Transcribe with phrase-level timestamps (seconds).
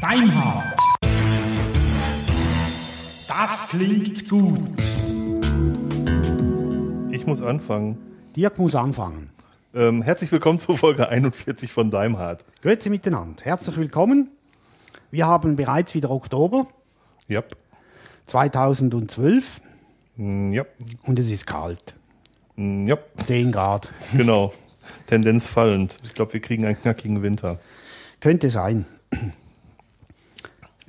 [0.00, 0.76] Deimhardt.
[3.28, 4.60] Das klingt gut.
[7.10, 7.98] Ich muss anfangen.
[8.36, 9.30] Dirk muss anfangen.
[9.74, 12.44] Ähm, herzlich willkommen zur Folge 41 von Daimhardt.
[12.62, 13.42] Grüezi miteinander.
[13.44, 14.30] Herzlich willkommen.
[15.10, 16.66] Wir haben bereits wieder Oktober
[17.28, 17.42] Ja.
[18.26, 19.60] 2012
[20.16, 20.64] Mm, Ja.
[21.04, 21.94] und es ist kalt.
[22.56, 22.98] Mm, Ja.
[23.24, 23.90] 10 Grad.
[24.16, 24.52] Genau.
[25.06, 25.96] Tendenz fallend.
[26.04, 27.58] Ich glaube, wir kriegen einen knackigen Winter.
[28.20, 28.84] Könnte sein.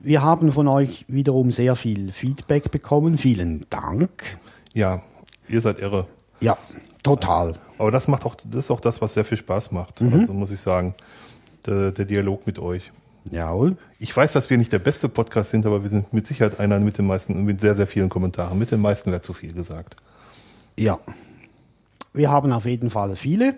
[0.03, 3.17] Wir haben von euch wiederum sehr viel Feedback bekommen.
[3.17, 4.39] Vielen Dank.
[4.73, 5.03] Ja,
[5.47, 6.07] ihr seid irre.
[6.41, 6.57] Ja,
[7.03, 7.55] total.
[7.77, 10.01] Aber das macht auch, das ist auch das, was sehr viel Spaß macht.
[10.01, 10.95] Also muss ich sagen.
[11.67, 12.91] Der, der Dialog mit euch.
[13.29, 13.77] Jawohl.
[13.99, 16.79] Ich weiß, dass wir nicht der beste Podcast sind, aber wir sind mit Sicherheit einer
[16.79, 18.57] mit den meisten, mit sehr, sehr vielen Kommentaren.
[18.57, 19.95] Mit den meisten wäre zu viel gesagt.
[20.77, 20.99] Ja.
[22.13, 23.53] Wir haben auf jeden Fall viele.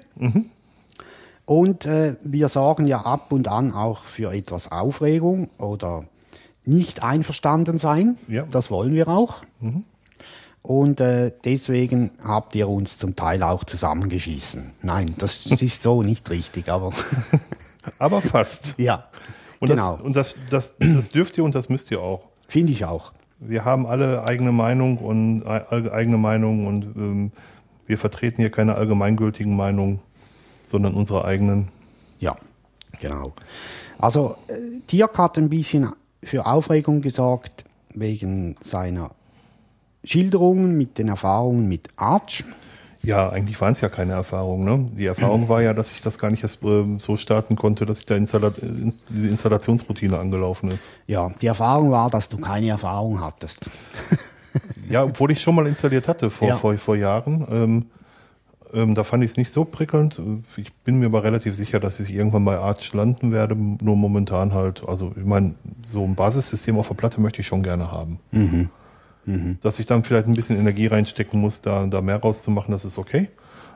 [1.45, 6.03] Und äh, wir sorgen ja ab und an auch für etwas Aufregung oder
[6.65, 8.17] nicht einverstanden sein.
[8.27, 8.43] Ja.
[8.43, 9.43] Das wollen wir auch.
[10.61, 14.71] Und äh, deswegen habt ihr uns zum Teil auch zusammengeschissen.
[14.81, 16.91] Nein, das ist so nicht richtig, aber
[17.99, 18.75] Aber fast.
[18.77, 19.05] ja.
[19.59, 22.23] Und, genau, das, und das, das, das dürft ihr und das müsst ihr auch.
[22.47, 23.11] finde ich auch.
[23.39, 27.31] Wir haben alle eigene Meinung und e- eigene Meinung und ähm,
[27.87, 29.99] wir vertreten hier keine allgemeingültigen Meinungen,
[30.69, 31.67] sondern unsere eigenen.
[32.19, 32.37] Ja,
[33.01, 33.33] genau.
[33.99, 34.53] Also äh,
[34.89, 35.89] Dirk hat ein bisschen
[36.25, 39.11] für Aufregung gesorgt wegen seiner
[40.03, 42.43] Schilderungen mit den Erfahrungen mit Arch.
[43.03, 44.63] Ja, eigentlich waren es ja keine Erfahrungen.
[44.63, 44.89] Ne?
[44.97, 47.99] Die Erfahrung war ja, dass ich das gar nicht erst ähm, so starten konnte, dass
[47.99, 50.87] ich da Installa in- diese Installationsroutine angelaufen ist.
[51.07, 53.69] Ja, die Erfahrung war, dass du keine Erfahrung hattest.
[54.89, 56.57] Ja, obwohl ich schon mal installiert hatte vor, Ja.
[56.57, 57.45] vor, vor Jahren.
[57.49, 57.85] Ähm,
[58.73, 60.19] ähm, da fand ich es nicht so prickelnd.
[60.57, 63.55] Ich bin mir aber relativ sicher, dass ich irgendwann bei Arch landen werde.
[63.55, 65.55] Nur momentan halt, also ich meine,
[65.91, 68.19] so ein Basissystem auf der Platte möchte ich schon gerne haben.
[69.61, 72.97] Dass ich dann vielleicht ein bisschen Energie reinstecken muss, da, da mehr rauszumachen, das ist
[72.97, 73.29] okay.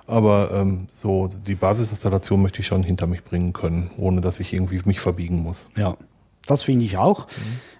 [0.07, 4.53] Aber ähm, so die Basisinstallation möchte ich schon hinter mich bringen können, ohne dass ich
[4.53, 5.69] irgendwie mich verbiegen muss.
[5.75, 5.97] Ja,
[6.47, 7.27] das finde ich auch.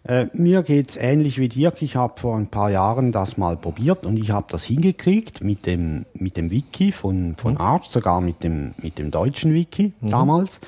[0.04, 1.82] Äh, mir geht's ähnlich wie Dirk.
[1.82, 5.66] Ich habe vor ein paar Jahren das mal probiert und ich habe das hingekriegt mit
[5.66, 10.62] dem, mit dem Wiki von, von Arch, sogar mit dem, mit dem deutschen Wiki damals.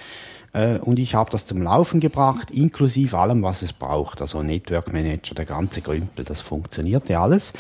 [0.54, 4.22] Äh, und ich habe das zum Laufen gebracht, inklusive allem, was es braucht.
[4.22, 7.54] Also Network Manager, der ganze Grümpel, das funktionierte alles.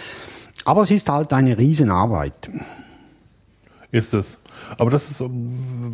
[0.66, 2.50] Aber es ist halt eine Riesenarbeit.
[3.92, 4.40] Ist es.
[4.78, 5.24] Aber das ist,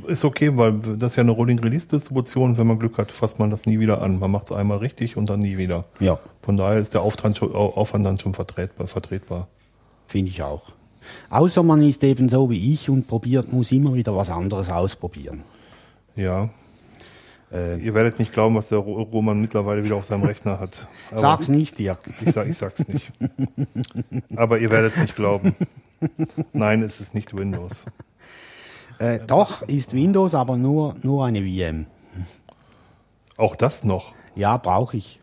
[0.07, 2.57] ist okay, weil das ist ja eine Rolling Release Distribution.
[2.57, 4.19] Wenn man Glück hat, fasst man das nie wieder an.
[4.19, 5.85] Man macht es einmal richtig und dann nie wieder.
[5.99, 8.87] Ja, Von daher ist der Aufwand, schon, Au- Aufwand dann schon vertretbar.
[8.87, 9.47] vertretbar.
[10.07, 10.71] finde ich auch.
[11.29, 15.43] Außer man ist eben so wie ich und probiert, muss immer wieder was anderes ausprobieren.
[16.15, 16.49] Ja.
[17.51, 20.87] Äh, Ihr werdet nicht glauben, was der Ro- Roman mittlerweile wieder auf seinem Rechner hat.
[21.11, 21.99] Aber Sag's nicht, Dirk.
[22.25, 23.11] Ich, sag, ich sag's nicht.
[24.35, 25.53] Aber ihr werdet es nicht glauben.
[26.53, 27.85] Nein, es ist nicht Windows.
[28.99, 31.85] Äh, doch, ist Windows, aber nur, nur eine VM.
[33.37, 34.13] Auch das noch.
[34.35, 35.19] Ja, brauche ich.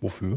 [0.00, 0.36] Wofür?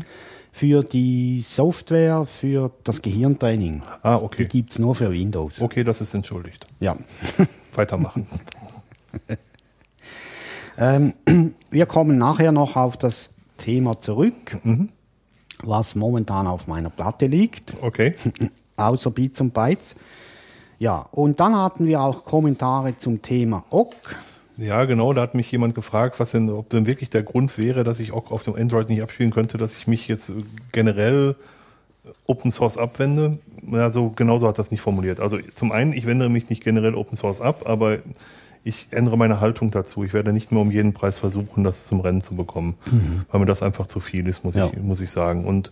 [0.51, 3.83] Für die Software, für das Gehirntraining.
[4.03, 4.45] Ah, Die okay.
[4.45, 5.61] gibt's nur für Windows.
[5.61, 6.65] Okay, das ist entschuldigt.
[6.79, 6.97] Ja.
[7.75, 8.27] Weitermachen.
[10.77, 11.13] Ähm,
[11.71, 14.57] wir kommen nachher noch auf das Thema zurück,
[15.63, 18.15] was momentan auf meiner Platte liegt, Okay.
[18.75, 19.95] außer Bits und Bytes.
[20.79, 23.93] Ja, und dann hatten wir auch Kommentare zum Thema OGG.
[24.57, 27.83] Ja, genau, da hat mich jemand gefragt, was denn, ob denn wirklich der Grund wäre,
[27.83, 30.33] dass ich auch auf dem Android nicht abspielen könnte, dass ich mich jetzt äh,
[30.71, 31.35] generell
[32.27, 33.39] Open Source abwende.
[33.69, 35.19] Ja, so genauso hat das nicht formuliert.
[35.19, 37.97] Also zum einen, ich wende mich nicht generell Open Source ab, aber
[38.63, 40.03] ich ändere meine Haltung dazu.
[40.03, 42.75] Ich werde nicht mehr um jeden Preis versuchen, das zum Rennen zu bekommen,
[43.31, 44.67] weil mir das einfach zu viel ist, muss Ja.
[44.67, 45.45] ich, muss ich sagen.
[45.45, 45.71] Und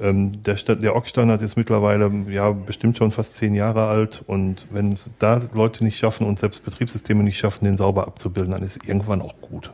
[0.00, 4.98] ähm, der, der OGG-Standard ist mittlerweile ja bestimmt schon fast zehn Jahre alt und wenn
[5.18, 8.88] da Leute nicht schaffen und selbst Betriebssysteme nicht schaffen, den sauber abzubilden, dann ist es
[8.88, 9.70] irgendwann auch gut.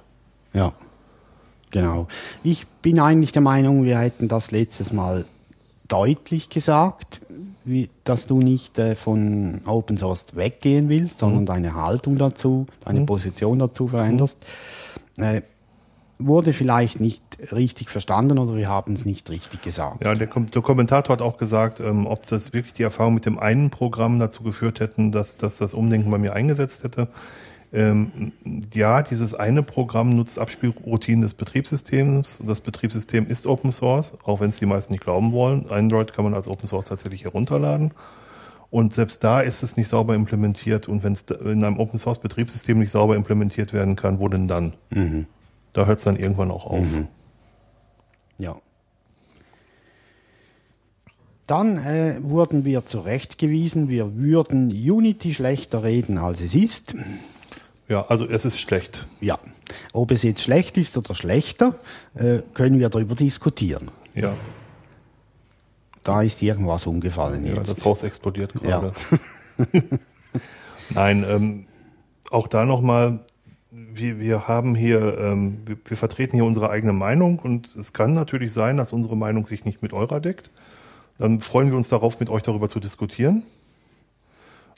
[0.53, 0.73] Ja,
[1.71, 2.09] genau.
[2.43, 5.25] Ich bin eigentlich der Meinung, wir hätten das letztes Mal
[5.89, 7.21] deutlich gesagt,
[7.65, 13.05] wie, dass du nicht äh, von Open Source weggehen willst, sondern deine Haltung dazu, deine
[13.05, 14.39] Position dazu veränderst.
[15.17, 15.43] Äh,
[16.19, 17.23] wurde vielleicht nicht
[17.53, 20.05] richtig verstanden oder wir haben es nicht richtig gesagt.
[20.05, 23.27] Ja, der, Kom der Kommentator hat auch gesagt, ähm, ob das wirklich die Erfahrung mit
[23.27, 27.09] dem einen Programm dazu geführt hätten, dass, dass das Umdenken bei mir eingesetzt hätte.
[27.73, 28.33] Ähm,
[28.73, 32.43] ja, dieses eine Programm nutzt Abspielroutinen des Betriebssystems.
[32.47, 35.71] Das Betriebssystem ist Open Source, auch wenn es die meisten nicht glauben wollen.
[35.71, 37.93] Android kann man als Open Source tatsächlich herunterladen.
[38.71, 40.89] Und selbst da ist es nicht sauber implementiert.
[40.89, 44.49] Und wenn es in einem Open Source Betriebssystem nicht sauber implementiert werden kann, wo denn
[44.49, 44.73] dann?
[45.79, 46.85] Da hört es dann irgendwann auch auf.
[48.37, 48.57] Ja.
[51.47, 56.97] Dann äh, wurden wir zurechtgewiesen, wir würden Unity schlechter reden, als es ist.
[57.89, 59.07] Ja, also es ist schlecht.
[59.21, 59.39] Ja.
[59.93, 61.77] Ob es jetzt schlecht ist oder schlechter,
[62.17, 63.89] äh, können wir darüber diskutieren.
[64.17, 64.35] Ja,
[66.03, 67.71] Da ist irgendwas umgefallen ja jetzt.
[67.71, 68.93] das Haus explodiert gerade.
[69.59, 69.81] Ja.
[70.91, 71.67] Nein, ähm,
[72.33, 73.21] auch da nochmal,
[73.93, 78.13] wir, wir haben hier, ähm, wir, wir vertreten hier unsere eigene Meinung und es kann
[78.13, 80.51] natürlich sein, dass unsere Meinung sich nicht mit eurer deckt.
[81.19, 83.43] Dann freuen wir uns darauf, mit euch darüber zu diskutieren.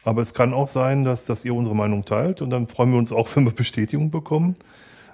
[0.04, 2.98] Aber es kann auch sein, dass, dass ihr unsere Meinung teilt und dann freuen wir
[2.98, 4.56] uns auch, wenn wir Bestätigung bekommen.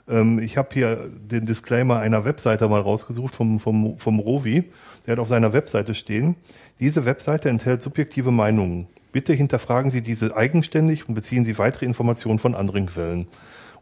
[0.08, 4.64] Ähm, ich habe hier den Disclaimer einer Webseite mal rausgesucht vom, vom, vom Rovi.
[5.06, 6.36] Der hat auf seiner Webseite stehen,
[6.78, 8.86] diese Webseite enthält subjektive Meinungen.
[9.12, 13.26] Bitte hinterfragen Sie diese eigenständig und beziehen Sie weitere Informationen von anderen Quellen.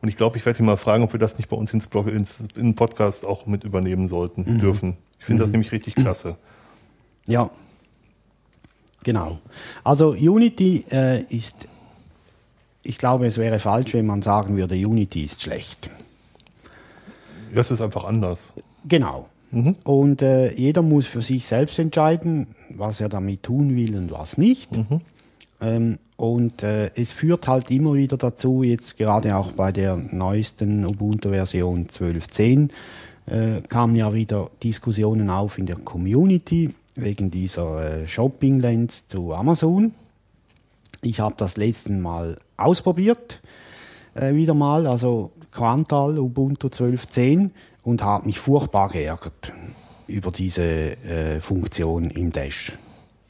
[0.05, 1.87] Und ich glaube, ich werde ihn mal fragen, ob wir das nicht bei uns ins
[1.87, 4.99] Blog, ins, in den Podcast auch mit übernehmen sollten, dürfen.
[5.19, 6.37] Ich finde das nämlich richtig klasse.
[7.25, 7.49] Ja.
[9.03, 9.39] Genau.
[9.83, 11.69] Also Unity äh, ist,
[12.83, 15.89] ich glaube, es wäre falsch, wenn man sagen würde, Unity ist schlecht.
[17.55, 18.53] Ja, es ist einfach anders.
[18.87, 19.31] Genau.
[19.85, 24.37] Und äh, jeder muss für sich selbst entscheiden, was er damit tun will und was
[24.37, 24.69] nicht.
[25.62, 30.87] Ähm, und äh, es führt halt immer wieder dazu, jetzt gerade auch bei der neuesten
[30.87, 32.71] Ubuntu-Version 12.10,
[33.27, 39.95] äh, kamen ja wieder Diskussionen auf in der Community wegen dieser äh, Shopping-Lens zu Amazon.
[41.03, 43.41] Ich habe das letzten Mal ausprobiert,
[44.15, 47.51] äh, wieder mal, also Quantal Ubuntu 12.10
[47.83, 49.53] und habe mich furchtbar geärgert
[50.07, 52.73] über diese äh, Funktion im Dash.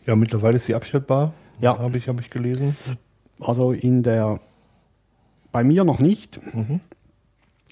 [0.07, 1.33] Ja, mittlerweile ist sie abstellbar.
[1.65, 1.79] Ja.
[1.79, 2.77] Habe ich, hab ich gelesen.
[3.41, 4.39] Also in der,
[5.51, 6.39] bei mir noch nicht,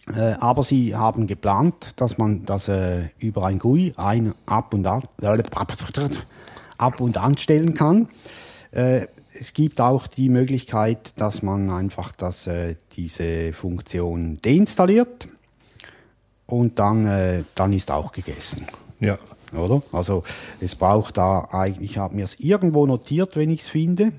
[0.09, 4.87] äh, aber sie haben geplant, dass man das äh, über ein GUI ein ab und
[4.87, 5.03] an,
[6.79, 8.09] ab und anstellen kann.
[8.71, 9.09] Äh,
[9.39, 15.29] es gibt auch die Möglichkeit, dass man einfach das, äh, diese Funktion deinstalliert
[16.47, 18.67] und dann, äh, dann ist auch gegessen.
[19.01, 19.19] Ja.
[19.53, 19.83] Oder?
[19.93, 20.25] Also
[20.61, 24.13] es braucht da eigentlich, ich habe mir es irgendwo notiert, wenn ich es finde.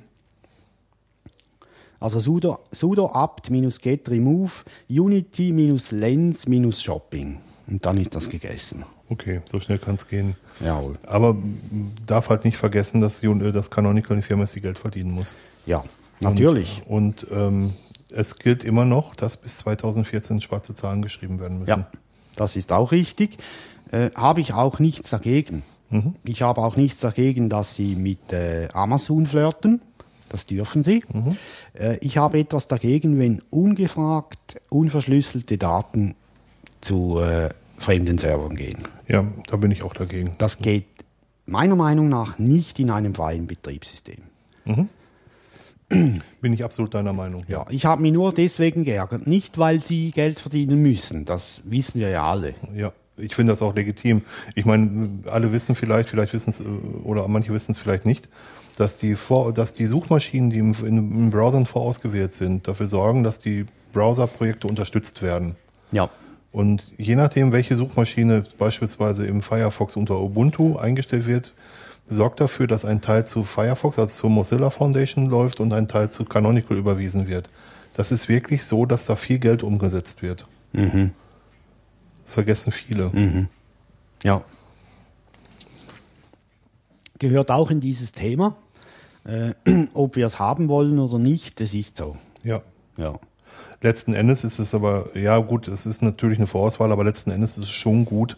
[2.00, 7.40] Also sudo, sudo apt-get remove unity-lens-shopping.
[7.66, 8.84] Und dann ist das gegessen.
[9.10, 10.36] Okay, so schnell kann es gehen.
[10.60, 11.00] Jawohl.
[11.06, 11.36] Aber
[12.06, 15.36] darf halt nicht vergessen, dass, äh, dass Canonical eine Firma ist, die Geld verdienen muss.
[15.66, 15.84] Ja,
[16.20, 16.84] natürlich.
[16.86, 17.74] Und, und ähm,
[18.14, 21.70] es gilt immer noch, dass bis 2014 schwarze Zahlen geschrieben werden müssen.
[21.70, 21.88] Ja,
[22.36, 23.38] das ist auch richtig.
[23.94, 25.62] Äh, habe ich auch nichts dagegen.
[26.26, 29.80] Ich habe auch nichts dagegen, dass Sie mit äh, Amazon flirten.
[30.30, 31.04] Das dürfen Sie.
[31.74, 36.16] Äh, ich habe etwas dagegen, wenn ungefragt, unverschlüsselte Daten
[36.82, 38.88] zu äh, fremden Servern gehen.
[39.08, 40.32] Ja, da bin ich auch dagegen.
[40.40, 40.88] Das geht
[41.46, 44.24] meiner Meinung nach nicht in einem freien Betriebssystem.
[46.42, 47.44] Bin ich absolut deiner Meinung.
[47.48, 49.28] Ja, ich habe mich nur deswegen geärgert.
[49.28, 51.26] Nicht, weil Sie Geld verdienen müssen.
[51.26, 52.56] Das wissen wir ja alle.
[52.74, 54.22] Ja, ich finde das auch legitim.
[54.56, 56.64] Ich meine, alle wissen vielleicht, vielleicht wissen es, äh,
[57.04, 58.30] oder manche wissen es vielleicht nicht,
[58.78, 63.24] dass die, vor, dass die Suchmaschinen, die im, in, in Browsern vorausgewählt sind, dafür sorgen,
[63.24, 65.56] dass die Browserprojekte unterstützt werden.
[65.92, 66.10] Ja.
[66.52, 71.54] Und je nachdem, welche Suchmaschine beispielsweise im Firefox unter Ubuntu eingestellt wird,
[72.10, 76.10] sorgt dafür, dass ein Teil zu Firefox, also zur Mozilla Foundation läuft und ein Teil
[76.10, 77.50] zu Canonical überwiesen wird.
[77.96, 80.46] Das ist wirklich so, dass da viel Geld umgesetzt wird.
[80.74, 81.23] Das
[82.34, 83.12] vergessen viele.
[84.24, 84.44] Ja.
[87.20, 88.56] Gehört auch in dieses Thema.
[89.26, 89.54] Äh,
[89.94, 92.18] ob wir es haben wollen oder nicht, das ist so.
[92.44, 92.62] Ja.
[92.98, 93.20] Ja.
[93.82, 97.58] Letzten Endes ist es aber, ja gut, es ist natürlich eine Vorauswahl, aber letzten Endes
[97.58, 98.38] ist es schon gut,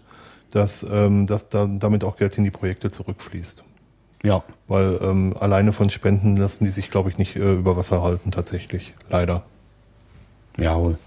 [0.52, 3.64] dass, ähm, dass da, damit auch Geld in die Projekte zurückfließt.
[4.24, 4.44] Ja.
[4.68, 8.32] Weil ähm, alleine von Spenden lassen die sich, glaube ich, nicht äh, über Wasser halten,
[8.32, 8.94] tatsächlich.
[9.10, 9.44] Leider.
[10.58, 10.98] Jawohl.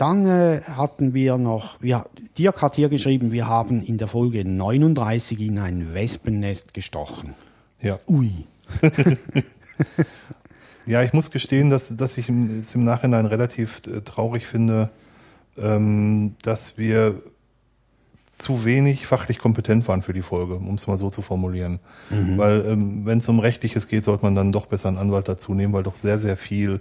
[0.00, 2.06] Dann äh, hatten wir noch, ja,
[2.38, 7.34] Dirk hat hier geschrieben, wir haben in der Folge 39 in ein Wespennest gestochen.
[7.82, 7.98] Ja.
[8.08, 8.30] Ui.
[10.86, 14.90] Ja, ich muss gestehen, dass, dass ich es im Nachhinein relativ äh, traurig finde,
[15.56, 17.22] ähm, dass wir
[18.30, 21.78] zu wenig fachlich kompetent waren für die Folge, um es mal so zu formulieren.
[22.08, 25.54] Weil ähm, wenn es um Rechtliches geht, sollte man dann doch besser einen Anwalt dazu
[25.54, 26.80] nehmen, weil doch sehr, sehr viel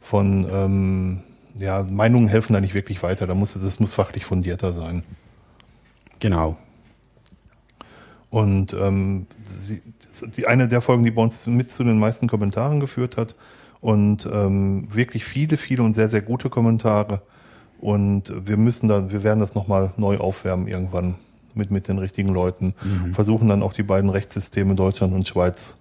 [0.00, 1.22] von ähm,
[1.58, 3.26] ja, Meinungen helfen da nicht wirklich weiter.
[3.26, 5.02] Da muss, das muss fachlich fundierter sein.
[6.18, 6.56] Genau.
[8.30, 9.82] Und ähm, sie,
[10.36, 13.34] die eine der Folgen, die bei uns mit zu den meisten Kommentaren geführt hat
[13.80, 17.22] und ähm, wirklich viele, viele und sehr, sehr gute Kommentare.
[17.80, 21.16] Und wir müssen dann, wir werden das nochmal neu aufwärmen irgendwann
[21.54, 22.74] mit, mit den richtigen Leuten.
[23.12, 25.76] Versuchen dann auch die beiden Rechtssysteme Deutschland und Schweiz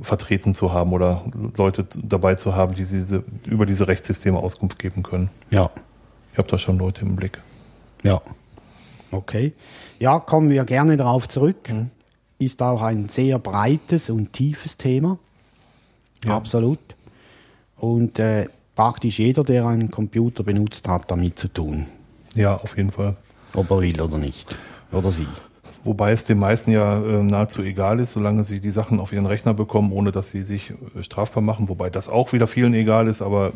[0.00, 1.24] vertreten zu haben oder
[1.56, 5.30] Leute dabei zu haben, die diese, über diese Rechtssysteme Auskunft geben können.
[5.50, 5.70] Ja.
[6.32, 7.40] Ich habe da schon Leute im Blick.
[8.02, 8.20] Ja.
[9.10, 9.54] Okay.
[9.98, 11.68] Ja, kommen wir gerne darauf zurück.
[11.68, 11.90] Mhm.
[12.38, 15.18] Ist auch ein sehr breites und tiefes Thema.
[16.24, 16.36] Ja.
[16.36, 16.78] Absolut.
[17.76, 21.86] Und äh, praktisch jeder, der einen Computer benutzt, hat damit zu tun.
[22.34, 23.16] Ja, auf jeden Fall.
[23.54, 24.54] Ob er will oder nicht.
[24.92, 25.26] Oder sie.
[25.88, 29.24] Wobei es den meisten ja äh, nahezu egal ist, solange sie die Sachen auf ihren
[29.24, 31.70] Rechner bekommen, ohne dass sie sich äh, strafbar machen.
[31.70, 33.54] Wobei das auch wieder vielen egal ist, aber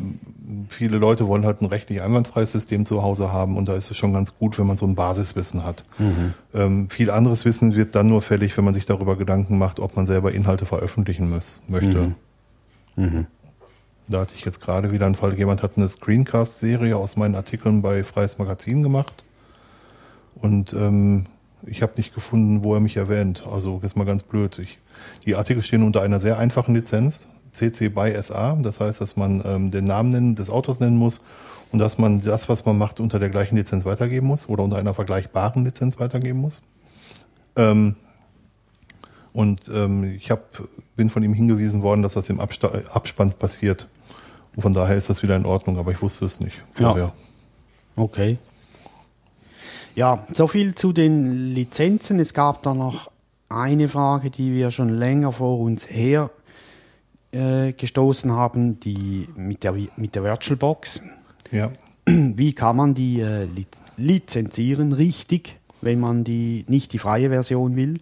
[0.67, 3.97] viele Leute wollen halt ein rechtlich einwandfreies System zu Hause haben und da ist es
[3.97, 5.85] schon ganz gut, wenn man so ein Basiswissen hat.
[6.55, 9.95] Ähm, viel anderes Wissen wird dann nur fällig, wenn man sich darüber Gedanken macht, ob
[9.95, 12.15] man selber Inhalte veröffentlichen muss, möchte.
[14.07, 17.83] Da hatte ich jetzt gerade wieder einen Fall, jemand hat eine Screencast-Serie aus meinen Artikeln
[17.83, 19.23] bei Freies Magazin gemacht.
[20.33, 21.27] Und ähm,
[21.65, 23.43] ich habe nicht gefunden, wo er mich erwähnt.
[23.49, 24.59] Also ist mal ganz blöd.
[24.59, 24.79] Ich,
[25.25, 28.57] die Artikel stehen unter einer sehr einfachen Lizenz, CC by SA.
[28.61, 31.21] Das heißt, dass man ähm, den Namen nennen, des Autors nennen muss
[31.71, 34.77] und dass man das, was man macht, unter der gleichen Lizenz weitergeben muss oder unter
[34.77, 36.61] einer vergleichbaren Lizenz weitergeben muss.
[37.55, 37.95] Ähm,
[39.33, 40.61] und ähm, ich hab,
[40.95, 43.87] bin von ihm hingewiesen worden, dass das im Absta Abspann passiert.
[44.55, 46.89] Und von daher ist das wieder in Ordnung, aber ich wusste es nicht Ja.
[46.91, 47.13] vorher.
[47.95, 48.37] Okay.
[49.95, 52.19] Ja, so viel zu den Lizenzen.
[52.19, 53.11] Es gab da noch
[53.47, 56.31] eine Frage, die wir schon länger vor uns her
[57.31, 61.01] äh, gestoßen haben, die mit der, mit der VirtualBox.
[61.51, 61.71] Ja.
[62.07, 67.75] Wie kann man die äh, li lizenzieren richtig, wenn man die nicht die freie Version
[67.75, 67.99] will?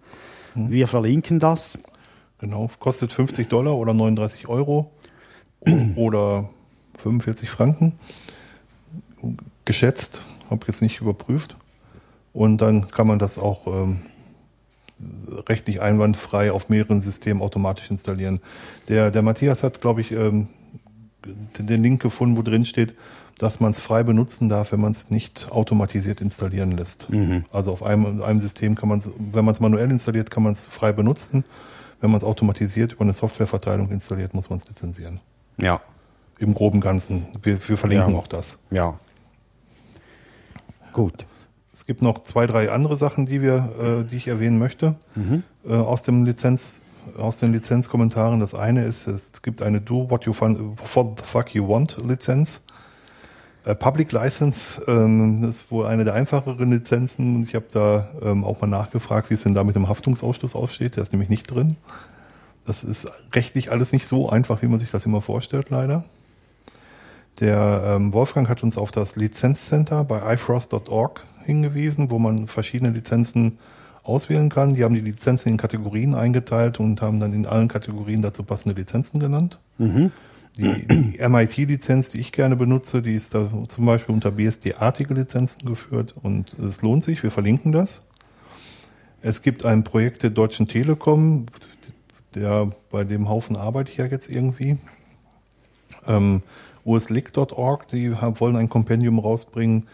[0.56, 1.78] Wir verlinken das.
[2.40, 4.92] Genau, kostet 50 Dollar oder 39 Euro
[5.98, 6.50] oder
[7.00, 8.00] 45 Franken.
[9.66, 11.58] Geschätzt, habe jetzt nicht überprüft.
[12.34, 14.02] Und dann kann man das auch ähm,
[15.50, 18.40] rechtlich einwandfrei auf mehreren Systemen automatisch installieren.
[18.88, 20.48] Der, der Matthias hat, glaube ich, ähm,
[21.60, 22.96] den Link gefunden, wo drin steht,
[23.38, 27.08] dass man es frei benutzen darf, wenn man es nicht automatisiert installieren lässt.
[27.52, 30.52] Also auf einem, einem System kann man es, wenn man es manuell installiert, kann man
[30.54, 31.44] es frei benutzen.
[32.02, 35.20] Wenn man es automatisiert über eine Softwareverteilung installiert, muss man es lizenzieren.
[35.62, 35.82] Ja,
[36.40, 37.28] Im groben Ganzen.
[37.44, 38.18] Wir, wir verlinken Ja.
[38.20, 38.60] auch das.
[38.72, 39.00] ja.
[40.94, 41.26] Gut.
[41.74, 44.96] Es gibt noch zwei, drei andere Sachen, die wir, äh, die ich erwähnen möchte
[45.68, 46.82] äh, aus dem Lizenz,
[47.18, 48.40] aus den Lizenzkommentaren.
[48.40, 51.98] Das eine ist, es gibt eine Do What You Fun, What the Fuck You Want
[52.06, 52.62] Lizenz.
[53.64, 57.36] Äh, Public License, ähm, ist wohl eine der einfacheren Lizenzen.
[57.36, 60.56] Und Ich habe da ähm, auch mal nachgefragt, wie es denn da mit dem Haftungsausschluss
[60.56, 60.96] aussteht.
[60.96, 61.78] Der ist nämlich nicht drin.
[62.66, 66.04] Das ist rechtlich alles nicht so einfach, wie man sich das immer vorstellt, leider.
[67.40, 73.58] Der ähm, Wolfgang hat uns auf das Lizenzcenter bei ifrost.org hingewiesen, wo man verschiedene Lizenzen
[74.04, 74.74] auswählen kann.
[74.76, 78.80] Die haben die Lizenzen in Kategorien eingeteilt und haben dann in allen Kategorien dazu passende
[78.80, 79.60] Lizenzen genannt.
[80.58, 85.66] Die, die MIT-Lizenz, die ich gerne benutze, die ist da zum Beispiel unter BSD-artige Lizenzen
[85.66, 88.06] geführt und es lohnt sich, wir verlinken das.
[89.22, 91.46] Es gibt ein Projekt der Deutschen Telekom,
[92.36, 94.78] der bei dem Haufen arbeite ich ja jetzt irgendwie.
[96.08, 96.42] Ähm,
[96.86, 99.88] uslic.org, die haben, wollen ein Kompendium rausbringen,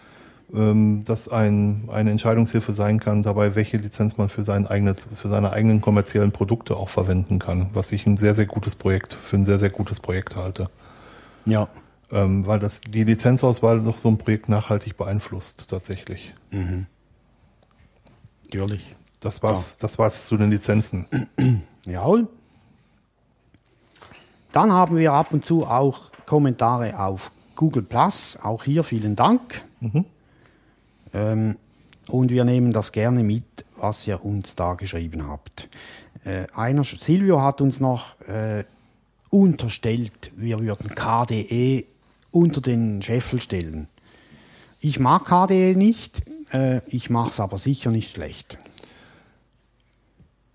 [0.54, 5.28] ähm, das ein, eine Entscheidungshilfe sein kann, dabei, welche Lizenz man für, sein eigenes, für
[5.28, 9.38] seine eigenen kommerziellen Produkte auch verwenden kann, was ich ein sehr, sehr gutes Projekt, für
[9.38, 10.70] ein sehr, sehr gutes Projekt halte.
[11.46, 11.68] Ja.
[12.10, 16.34] Ähm, weil das die Lizenzauswahl doch so ein Projekt nachhaltig beeinflusst, tatsächlich.
[18.46, 18.96] Natürlich.
[19.20, 21.06] Das war's, das war's zu den Lizenzen.
[21.86, 22.28] Jawohl.
[24.54, 28.38] Dann haben wir ab und zu auch Kommentare auf Google Plus.
[28.42, 29.62] Auch hier vielen Dank.
[31.14, 31.58] Ähm,
[32.08, 35.70] und wir nehmen das gerne mit, was ihr uns da geschrieben habt.
[36.24, 38.64] Äh, einer, Silvio hat uns noch äh,
[39.30, 41.86] unterstellt, wir würden KDE
[42.32, 43.88] unter den Scheffel stellen.
[44.80, 46.22] Ich mag KDE nicht,
[46.54, 48.58] äh, ich mache es aber sicher nicht schlecht.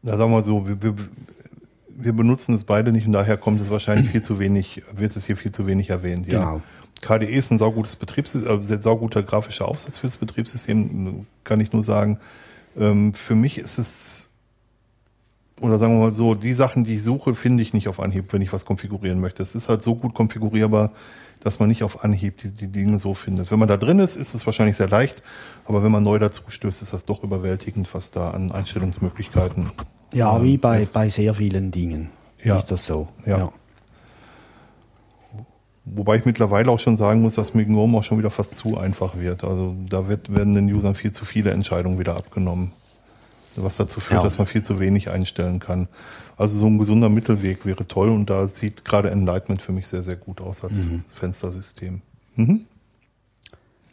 [0.02, 0.94] Na, sagen wir so, wir, wir,
[1.88, 5.26] wir benutzen es beide nicht und daher kommt es wahrscheinlich viel zu wenig, wird es
[5.26, 6.30] hier viel zu wenig erwähnt.
[6.30, 6.38] Ja.
[6.38, 6.62] Genau.
[7.02, 11.73] KDE ist ein saugutes Betriebssystem, äh, sehr sauguter grafischer Aufsatz für das Betriebssystem, kann ich
[11.73, 12.18] nur sagen.
[12.78, 14.30] Ähm, für mich ist es,
[15.61, 18.32] oder sagen wir mal so, die Sachen, die ich suche, finde ich nicht auf Anhieb,
[18.32, 19.42] wenn ich was konfigurieren möchte.
[19.42, 20.92] Es ist halt so gut konfigurierbar,
[21.40, 23.50] dass man nicht auf Anhieb die, die Dinge so findet.
[23.50, 25.23] Wenn man da drin ist, ist es wahrscheinlich sehr leicht,
[25.66, 29.71] aber wenn man neu dazu stößt, ist das doch überwältigend, was da an Einstellungsmöglichkeiten
[30.14, 30.92] Ja, wie bei, ist.
[30.92, 32.11] bei sehr vielen Dingen
[32.42, 32.56] Ja.
[32.59, 33.09] ist das so.
[33.26, 33.50] Ja.
[35.84, 38.78] Wobei ich mittlerweile auch schon sagen muss, dass mit GNOME auch schon wieder fast zu
[38.78, 39.44] einfach wird.
[39.44, 42.72] Also da wird, werden den Usern viel zu viele Entscheidungen wieder abgenommen.
[43.56, 44.24] Was dazu führt, Ja.
[44.24, 45.88] dass man viel zu wenig einstellen kann.
[46.38, 50.02] Also so ein gesunder Mittelweg wäre toll und da sieht gerade Enlightenment für mich sehr,
[50.02, 50.76] sehr gut aus als
[51.14, 52.00] Fenstersystem.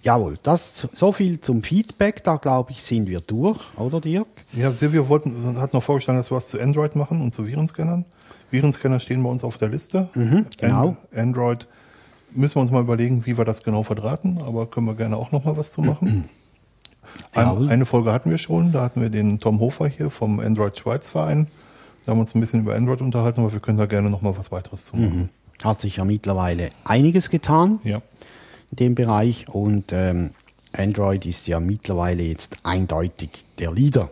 [0.02, 2.24] Jawohl, das so viel zum Feedback.
[2.24, 4.28] Da glaube ich, sind wir durch, oder Dirk?
[4.54, 8.06] Ja, Silvio wollten, hat noch vorgeschlagen, dass wir was zu Android machen und zu Virenscannern.
[8.52, 10.10] Virenscanner stehen bei uns auf der Liste.
[10.58, 10.96] genau.
[11.12, 11.68] An Android
[12.32, 15.32] müssen wir uns mal überlegen, wie wir das genau verdrahten, aber können wir gerne auch
[15.32, 16.30] noch mal was zu machen.
[17.34, 20.78] Ein, eine Folge hatten wir schon, da hatten wir den Tom Hofer hier vom Android
[20.78, 21.48] Schweiz Verein.
[22.06, 24.22] Da haben wir uns ein bisschen über Android unterhalten, aber wir können da gerne noch
[24.22, 25.30] mal was weiteres zu machen.
[25.64, 28.02] Hat sich ja mittlerweile einiges getan Ja.
[28.72, 30.32] in dem Bereich und ähm,
[30.72, 34.12] Android ist ja mittlerweile jetzt eindeutig der Leader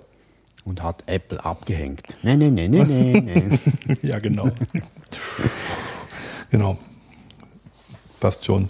[0.65, 2.17] und hat Apple abgehängt.
[2.23, 3.21] Nee, nee, nee, nee, nee,
[3.87, 3.97] nee.
[4.01, 4.49] ja, genau.
[6.51, 6.77] genau.
[8.19, 8.69] Passt schon.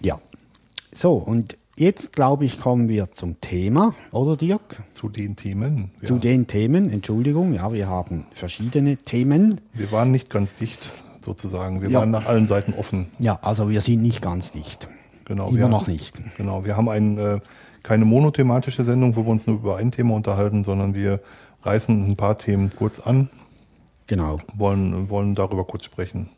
[0.00, 0.18] Ja.
[0.94, 4.82] So, und jetzt glaube ich, kommen wir zum Thema, oder Dirk?
[4.92, 5.90] Zu den Themen.
[6.00, 6.08] Ja.
[6.08, 9.60] Zu den Themen, Entschuldigung, ja, wir haben verschiedene Themen.
[9.74, 10.90] Wir waren nicht ganz dicht,
[11.22, 11.82] sozusagen.
[11.82, 12.00] Wir Ja.
[12.00, 13.06] waren nach allen Seiten offen.
[13.18, 14.88] Ja, also wir sind nicht ganz dicht.
[15.26, 15.48] Genau.
[15.48, 16.14] Immer wir noch nicht.
[16.36, 16.64] Genau.
[16.64, 17.40] Wir haben ein, äh,
[17.82, 21.20] keine monothematische Sendung, wo wir uns nur über ein Thema unterhalten, sondern wir
[21.62, 23.28] reißen ein paar Themen kurz an,
[24.06, 24.38] Genau.
[24.54, 26.30] wollen, wollen darüber kurz sprechen.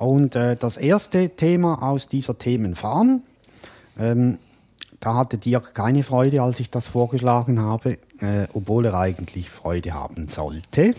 [0.00, 3.22] Und äh, das erste Thema aus dieser Themenfarm,
[3.98, 4.38] ähm,
[4.98, 9.92] da hatte Dirk keine Freude, als ich das vorgeschlagen habe, äh, obwohl er eigentlich Freude
[9.92, 10.94] haben sollte.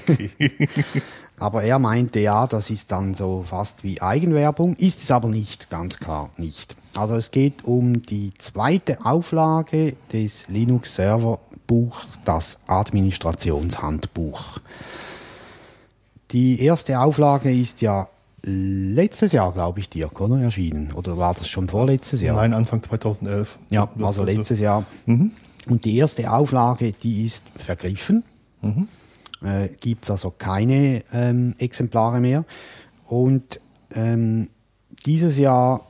[1.40, 5.68] aber er meinte, ja, das ist dann so fast wie Eigenwerbung, ist es aber nicht,
[5.68, 6.76] ganz klar nicht.
[6.94, 14.60] Also es geht um die zweite Auflage des Linux Server Buchs, das Administrationshandbuch.
[16.32, 18.08] Die erste Auflage ist ja
[18.42, 20.40] letztes Jahr, glaube ich, Dirk, oder?
[20.40, 20.92] Erschienen.
[20.92, 22.36] Oder war das schon vorletztes Jahr?
[22.36, 23.58] Nein, Anfang 2011.
[23.70, 24.84] Ja, also letztes Jahr.
[25.68, 28.24] Und die erste Auflage, die ist vergriffen.
[29.44, 32.44] Äh, Gibt es also keine ähm, Exemplare mehr.
[33.06, 33.60] Und
[33.94, 34.48] ähm,
[35.04, 35.86] dieses Jahr,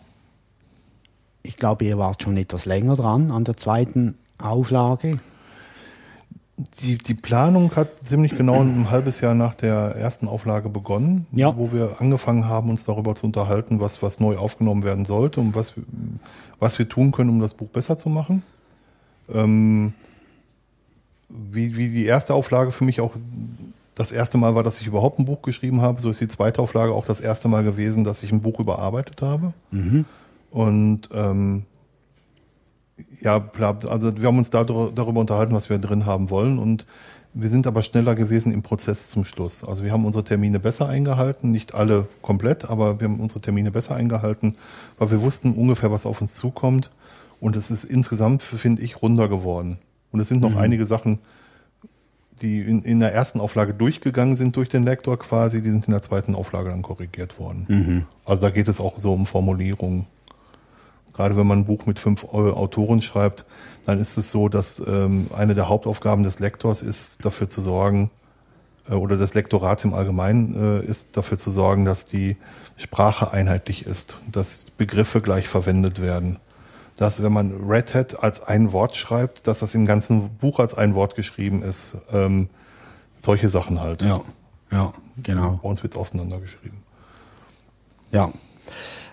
[1.42, 5.20] ich glaube, ihr wart schon etwas länger dran an der zweiten Auflage.
[6.80, 11.56] Die, die Planung hat ziemlich genau ein halbes Jahr nach der ersten Auflage begonnen, Ja.
[11.56, 15.54] wo wir angefangen haben, uns darüber zu unterhalten, was, was neu aufgenommen werden sollte und
[15.54, 15.84] was, wir-
[16.60, 18.42] was wir tun können, um das Buch besser zu machen.
[19.32, 19.94] Ähm,
[21.28, 23.16] wie, wie die erste Auflage für mich auch
[23.94, 26.60] das erste Mal war, dass ich überhaupt ein Buch geschrieben habe, so ist die zweite
[26.62, 29.52] Auflage auch das erste Mal gewesen, dass ich ein Buch überarbeitet habe.
[30.50, 31.64] Und ähm,
[33.20, 36.86] ja, bla- also wir haben uns dar- darüber unterhalten, was wir drin haben wollen und
[37.34, 39.64] wir sind aber schneller gewesen im Prozess zum Schluss.
[39.64, 43.70] Also wir haben unsere Termine besser eingehalten, nicht alle komplett, aber wir haben unsere Termine
[43.70, 44.54] besser eingehalten,
[44.98, 46.90] weil wir wussten ungefähr, was auf uns zukommt
[47.40, 49.78] und es ist insgesamt, finde ich, runder geworden.
[50.10, 51.20] Und es sind noch einige Sachen,
[52.42, 55.92] die in, in der ersten Auflage durchgegangen sind durch den Lektor quasi, die sind in
[55.92, 57.66] der zweiten Auflage dann korrigiert worden.
[58.24, 60.06] Also da geht es auch so um Formulierungen.
[61.14, 63.44] Gerade wenn man ein Buch mit fünf Autoren schreibt,
[63.84, 68.10] dann ist es so, dass ähm, eine der Hauptaufgaben des Lektors ist, dafür zu sorgen,
[68.88, 72.36] äh, oder des Lektorats im Allgemeinen äh, ist, dafür zu sorgen, dass die
[72.76, 76.38] Sprache einheitlich ist, dass Begriffe gleich verwendet werden.
[76.96, 80.74] Dass, wenn man Red Hat als ein Wort schreibt, dass das im ganzen Buch als
[80.74, 81.96] ein Wort geschrieben ist.
[82.12, 82.48] Ähm,
[83.24, 84.02] solche Sachen halt.
[84.70, 85.60] ja, genau.
[85.62, 86.78] Bei uns wird auseinandergeschrieben.
[88.10, 88.30] Ja.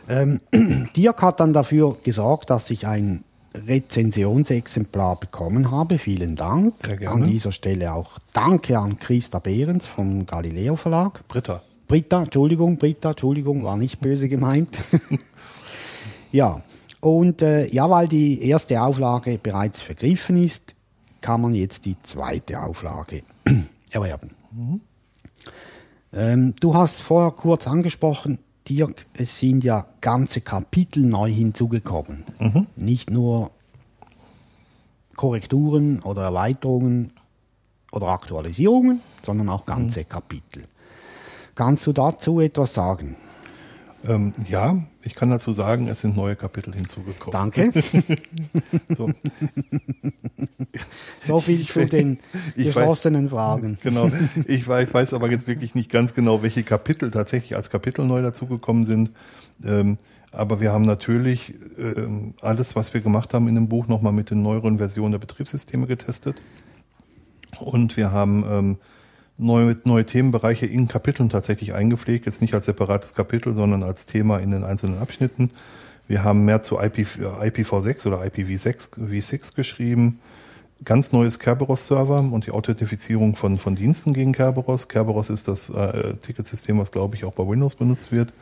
[0.10, 0.42] Ähm,
[0.96, 3.24] Dirk hat dann dafür gesorgt, dass ich ein
[3.56, 5.98] Rezensionsexemplar bekommen habe.
[5.98, 6.76] Vielen Dank.
[7.06, 11.28] An dieser Stelle auch Danke an Christa Behrens vom Galileo Verlag.
[11.28, 11.62] Britta.
[11.88, 14.78] Britta, Entschuldigung, Britta, Entschuldigung, war nicht böse gemeint.
[16.32, 16.62] ja,
[17.02, 20.76] und äh, ja, weil die erste Auflage bereits vergriffen ist,
[21.22, 23.24] kann man jetzt die zweite Auflage
[23.92, 24.32] erwerben.
[26.14, 32.24] Ähm, du hast vorher kurz angesprochen, Dirk, es sind ja ganze Kapitel neu hinzugekommen.
[32.76, 33.52] Nicht nur
[35.16, 37.14] Korrekturen oder Erweiterungen
[37.92, 40.64] oder Aktualisierungen, sondern auch ganze Kapitel.
[41.56, 43.18] Kannst du dazu etwas sagen?
[44.08, 47.32] Ähm, ja, ich kann dazu sagen, es sind neue Kapitel hinzugekommen.
[47.32, 47.72] Danke.
[48.96, 49.12] So,
[51.26, 52.20] So viel zu den
[52.56, 53.78] ich weiß- geschlossenen Fragen.
[53.84, 54.10] genau.
[54.48, 58.06] Ich weiß, ich weiß aber jetzt wirklich nicht ganz genau, welche Kapitel tatsächlich als Kapitel
[58.06, 59.12] neu dazugekommen sind.
[59.64, 59.98] Ähm,
[60.32, 64.30] aber wir haben natürlich ähm, alles, was wir gemacht haben in dem Buch, nochmal mit
[64.30, 66.42] den neueren Versionen der Betriebssysteme getestet.
[67.60, 68.78] Und wir haben ähm,
[69.40, 74.38] neue, neue Themenbereiche in Kapiteln tatsächlich eingepflegt, jetzt nicht als separates Kapitel, sondern als Thema
[74.40, 75.50] in den einzelnen Abschnitten.
[76.08, 80.20] Wir haben mehr zu IP, IPv6 oder IPv6 V6 geschrieben.
[80.84, 84.88] Ganz neues Kerberos-Server und die Authentifizierung von, von Diensten gegen Kerberos.
[84.88, 88.34] Kerberos ist das äh, Ticketsystem, was glaube ich auch bei Windows benutzt wird.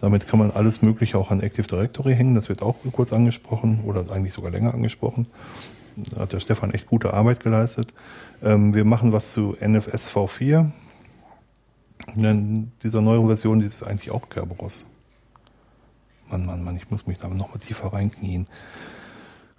[0.00, 2.34] Damit kann man alles Mögliche auch an Active Directory hängen.
[2.34, 5.26] Das wird auch kurz angesprochen oder eigentlich sogar länger angesprochen.
[5.96, 7.92] Da hat der Stefan echt gute Arbeit geleistet.
[8.42, 10.70] Ähm, wir machen was zu NFS V4.
[12.16, 14.84] In dieser neuen Version, die ist eigentlich auch Kerberos.
[16.30, 18.46] Mann, Mann, Mann, ich muss mich da nochmal tiefer reinknien.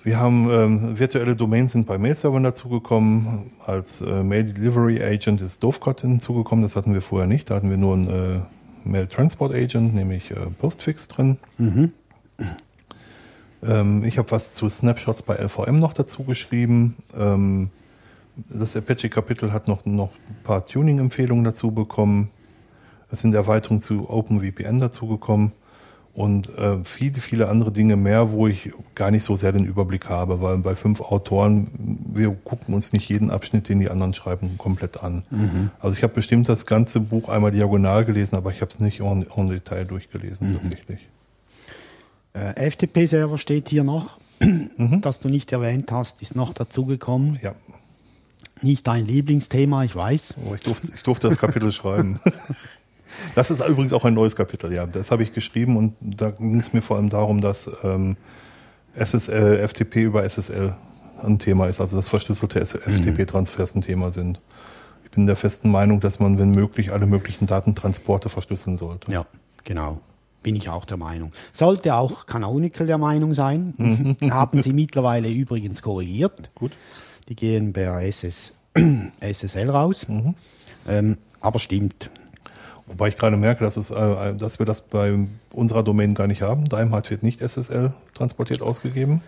[0.03, 3.51] Wir haben ähm, virtuelle Domains sind bei Mail-Servern dazugekommen.
[3.65, 6.61] Als äh, Mail Delivery Agent ist Dovecot hinzugekommen.
[6.61, 7.49] Das hatten wir vorher nicht.
[7.49, 8.39] Da hatten wir nur ein äh,
[8.83, 11.37] Mail Transport Agent, nämlich äh, Postfix drin.
[11.57, 11.91] Mhm.
[13.67, 16.95] Ähm, ich habe was zu Snapshots bei LVM noch dazu geschrieben.
[17.17, 17.69] Ähm,
[18.49, 22.29] das Apache-Kapitel hat noch, noch ein paar Tuning-Empfehlungen dazu bekommen.
[23.11, 25.53] Es sind Erweiterungen zu OpenVPN dazugekommen
[26.13, 30.09] und äh, viele, viele andere Dinge mehr, wo ich gar nicht so sehr den Überblick
[30.09, 31.67] habe, weil bei fünf Autoren,
[32.13, 35.23] wir gucken uns nicht jeden Abschnitt, den die anderen schreiben, komplett an.
[35.29, 35.71] Mhm.
[35.79, 39.01] Also ich habe bestimmt das ganze Buch einmal diagonal gelesen, aber ich habe es nicht
[39.01, 40.53] en, en Detail durchgelesen mhm.
[40.53, 40.99] tatsächlich.
[42.35, 45.01] Äh, FTP-Server steht hier noch, mhm.
[45.01, 47.39] das du nicht erwähnt hast, ist noch dazugekommen.
[47.41, 47.55] Ja.
[48.61, 50.35] Nicht dein Lieblingsthema, ich weiß.
[50.45, 52.19] Oh, ich, durfte, ich durfte das Kapitel schreiben.
[53.35, 54.85] Das ist übrigens auch ein neues Kapitel, ja.
[54.85, 58.17] Das habe ich geschrieben und da ging es mir vor allem darum, dass ähm,
[58.95, 60.75] SSL, FTP über SSL
[61.23, 64.39] ein Thema ist, also dass verschlüsselte FTP-Transfers ein Thema sind.
[65.05, 69.11] Ich bin der festen Meinung, dass man, wenn möglich, alle möglichen Datentransporte verschlüsseln sollte.
[69.11, 69.25] Ja,
[69.63, 70.01] genau.
[70.45, 71.31] Bin ich auch der Meinung.
[71.53, 73.73] Sollte auch Canonical der Meinung sein.
[73.77, 74.15] Mhm.
[74.31, 76.51] Haben sie mittlerweile übrigens korrigiert.
[76.53, 76.71] Gut.
[77.27, 78.53] Die gehen per SS,
[79.19, 80.07] SSL raus.
[80.07, 80.35] Mhm.
[80.87, 82.11] Ähm, aber stimmt.
[82.85, 85.17] Wobei ich gerade merke, dass, es, äh, dass wir das bei
[85.51, 86.69] unserer Domain gar nicht haben.
[86.69, 89.21] Daimhardt wird nicht SSL transportiert ausgegeben.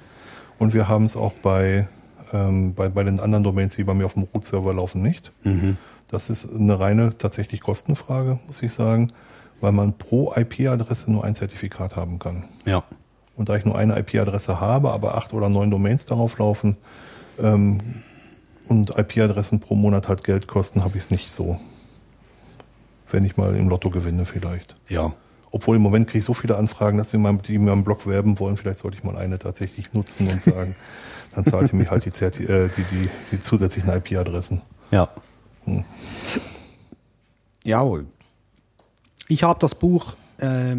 [0.60, 1.88] Und wir haben es auch bei,
[2.32, 5.32] ähm, bei, bei den anderen Domains, die bei mir auf dem Root-Server laufen, nicht.
[5.44, 5.78] Mhm.
[6.12, 9.12] Das ist eine reine tatsächlich Kostenfrage, muss ich sagen,
[9.62, 12.46] weil man pro IP-Adresse nur ein Zertifikat haben kann.
[12.66, 12.84] Ja.
[13.36, 16.78] Und da ich nur eine IP-Adresse habe, aber acht oder neun Domains darauf laufen
[17.40, 17.80] ähm,
[18.68, 21.60] und IP-Adressen pro Monat halt Geld kosten, habe ich es nicht so
[23.12, 24.76] wenn ich mal im Lotto gewinne vielleicht.
[24.90, 25.14] Ja.
[25.52, 28.06] Obwohl im Moment kriege ich so viele Anfragen, dass sie mal, die mir am Blog
[28.06, 28.58] werben wollen.
[28.58, 30.76] Vielleicht sollte ich mal eine tatsächlich nutzen und sagen,
[31.36, 34.62] dann zahlt ihr mir halt die, Zerti äh, die, die, die zusätzlichen IP-Adressen.
[34.92, 35.10] Ja.
[35.64, 35.86] Hm.
[37.64, 38.06] Jawohl.
[39.28, 40.78] Ich habe das Buch äh,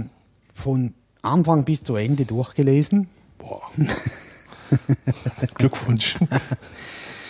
[0.54, 3.08] von Anfang bis zu Ende durchgelesen.
[3.36, 3.62] Boah.
[5.54, 6.16] Glückwunsch.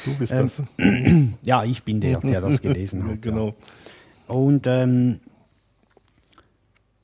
[0.05, 0.63] Du bist ähm, das.
[1.43, 3.23] Ja, ich bin der, der das gelesen hat.
[3.23, 3.49] genau.
[3.49, 4.35] Ja.
[4.35, 5.21] Und ähm,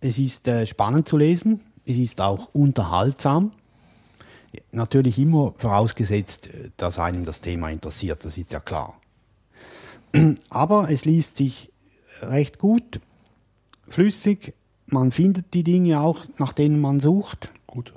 [0.01, 3.53] es ist äh, spannend zu lesen, es ist auch unterhaltsam.
[4.71, 9.01] Natürlich immer vorausgesetzt, dass einem das Thema interessiert, das ist ja klar.
[10.51, 11.73] Aber es liest sich
[12.21, 13.01] recht gut,
[13.89, 14.55] flüssig,
[14.87, 17.51] man findet die Dinge auch, nach denen man sucht.
[17.67, 17.93] Gut.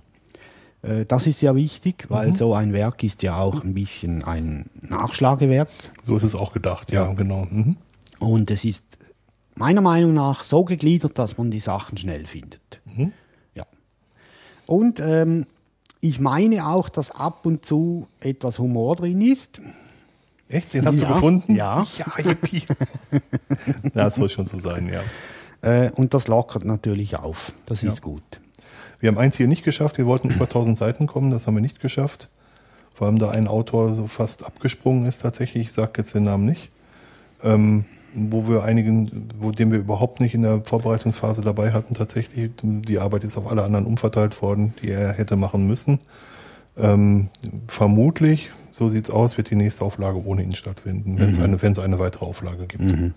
[0.81, 2.35] Äh, das ist ja wichtig, weil mhm.
[2.35, 5.69] so ein Werk ist ja auch ein bisschen ein Nachschlagewerk.
[6.03, 7.13] So ist es auch gedacht, ja, ja.
[7.13, 7.47] genau.
[7.49, 7.77] Mhm.
[8.19, 8.83] Und es ist
[9.55, 12.81] meiner Meinung nach so gegliedert, dass man die Sachen schnell findet.
[12.85, 13.11] Mhm.
[13.55, 13.65] Ja.
[14.65, 15.45] Und ähm,
[15.99, 19.61] ich meine auch, dass ab und zu etwas Humor drin ist.
[20.49, 20.73] Echt?
[20.73, 21.55] Den hast ja, du gefunden?
[21.55, 21.85] Ja.
[21.97, 22.63] Ja, yippie.
[23.93, 25.01] das soll schon so sein, ja.
[25.67, 27.51] Äh, und das lockert natürlich auf.
[27.65, 27.91] Das ja.
[27.91, 28.23] ist gut.
[28.99, 29.97] Wir haben eins hier nicht geschafft.
[29.97, 31.29] Wir wollten über 1000 Seiten kommen.
[31.31, 32.29] Das haben wir nicht geschafft.
[32.93, 35.67] Vor allem da ein Autor so fast abgesprungen ist tatsächlich.
[35.67, 36.69] Ich sage jetzt den Namen nicht.
[37.43, 42.49] Ähm, wo wir einigen, wo den wir überhaupt nicht in der Vorbereitungsphase dabei hatten, tatsächlich.
[42.63, 45.99] Die Arbeit ist auf alle anderen umverteilt worden, die er hätte machen müssen.
[46.77, 47.29] Ähm,
[47.67, 51.43] vermutlich, so sieht's aus, wird die nächste Auflage ohne ihn stattfinden, wenn es mhm.
[51.43, 52.83] eine, es eine weitere Auflage gibt.
[52.83, 53.13] Mhm.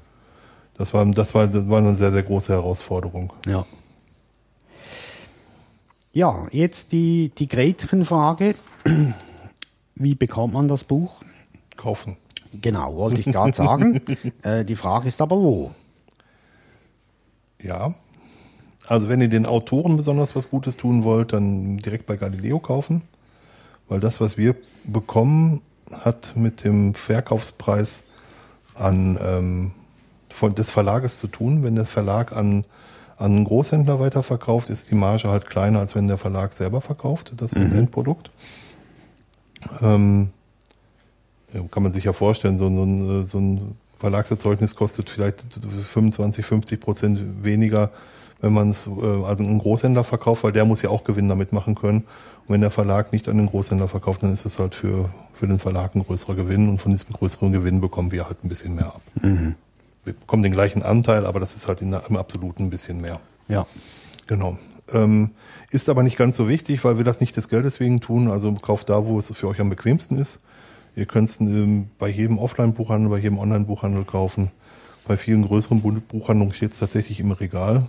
[0.80, 3.34] Das war, das war, das war eine sehr, sehr große Herausforderung.
[3.46, 3.66] Ja.
[6.14, 8.54] Ja, jetzt die, die Gretchenfrage.
[9.94, 11.16] Wie bekommt man das Buch?
[11.76, 12.16] Kaufen.
[12.62, 14.00] Genau, wollte ich gerade sagen.
[14.42, 15.72] äh, die Frage ist aber wo?
[17.62, 17.94] Ja.
[18.86, 23.02] Also wenn ihr den Autoren besonders was Gutes tun wollt, dann direkt bei Galileo kaufen.
[23.86, 25.60] Weil das, was wir bekommen,
[25.92, 28.04] hat mit dem Verkaufspreis
[28.76, 29.72] an, ähm,
[30.32, 31.62] von, des Verlages zu tun.
[31.62, 32.64] Wenn der Verlag an,
[33.16, 37.32] an einen Großhändler weiterverkauft, ist die Marge halt kleiner, als wenn der Verlag selber verkauft,
[37.36, 37.72] das mhm.
[37.72, 38.30] Endprodukt.
[39.82, 40.30] Ähm,
[41.70, 45.44] kann man sich ja vorstellen, so, so, ein, so ein Verlagserzeugnis kostet vielleicht
[45.92, 47.90] 25, 50 Prozent weniger,
[48.40, 51.52] wenn man es äh, also einen Großhändler verkauft, weil der muss ja auch Gewinn damit
[51.52, 52.04] machen können.
[52.46, 55.46] Und wenn der Verlag nicht an den Großhändler verkauft, dann ist es halt für, für
[55.46, 58.74] den Verlag ein größerer Gewinn und von diesem größeren Gewinn bekommen wir halt ein bisschen
[58.74, 59.02] mehr ab.
[60.04, 63.20] Wir bekommen den gleichen Anteil, aber das ist halt in, im Absoluten ein bisschen mehr.
[63.48, 63.66] Ja.
[64.26, 64.58] Genau.
[64.92, 65.30] Ähm,
[65.70, 68.30] ist aber nicht ganz so wichtig, weil wir das nicht des Geldes wegen tun.
[68.30, 70.40] Also kauft da, wo es für euch am bequemsten ist.
[70.96, 74.50] Ihr könnt es ähm, bei jedem Offline-Buchhandel, bei jedem Online-Buchhandel kaufen.
[75.06, 77.84] Bei vielen größeren Bu- Buchhandlungen steht es tatsächlich im Regal.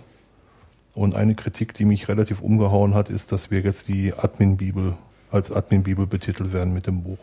[0.94, 4.94] Und eine Kritik, die mich relativ umgehauen hat, ist, dass wir jetzt die Admin-Bibel
[5.30, 7.18] als Admin-Bibel betitelt werden mit dem Buch.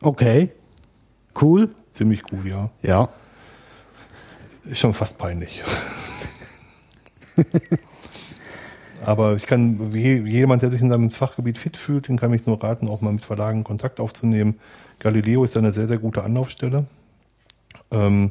[0.00, 0.50] Okay.
[1.40, 1.70] Cool.
[1.92, 2.70] Ziemlich cool, ja.
[2.82, 3.08] Ja.
[4.64, 5.62] Ist schon fast peinlich.
[9.04, 12.46] Aber ich kann, wie jemand, der sich in seinem Fachgebiet fit fühlt, den kann ich
[12.46, 14.60] nur raten, auch mal mit Verlagen Kontakt aufzunehmen.
[15.00, 16.86] Galileo ist eine sehr, sehr gute Anlaufstelle.
[17.90, 18.30] Ähm,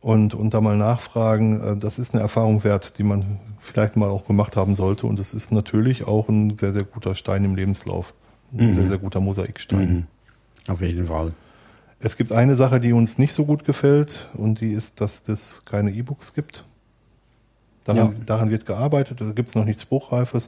[0.00, 4.08] und, und da mal nachfragen, äh, das ist eine Erfahrung wert, die man vielleicht mal
[4.08, 5.06] auch gemacht haben sollte.
[5.06, 8.12] Und es ist natürlich auch ein sehr, sehr guter Stein im Lebenslauf.
[8.52, 10.06] Ein sehr, sehr guter Mosaikstein.
[10.68, 11.32] Auf jeden Fall.
[11.98, 15.62] Es gibt eine Sache, die uns nicht so gut gefällt, und die ist, dass es
[15.64, 16.64] keine E-Books gibt.
[17.84, 18.24] Daran, Ja.
[18.26, 20.46] daran wird gearbeitet, da gibt es noch nichts Spruchreifes.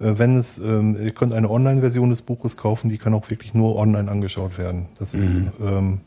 [0.00, 3.54] Äh, Wenn es, ähm, ihr könnt eine Online-Version des Buches kaufen, die kann auch wirklich
[3.54, 4.88] nur online angeschaut werden.
[4.98, 6.00] Das ist, ähm,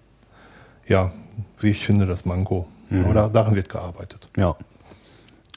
[0.87, 1.11] ja,
[1.59, 2.67] wie ich finde, das Manko.
[2.91, 4.29] Aber da, daran wird gearbeitet.
[4.37, 4.55] Ja.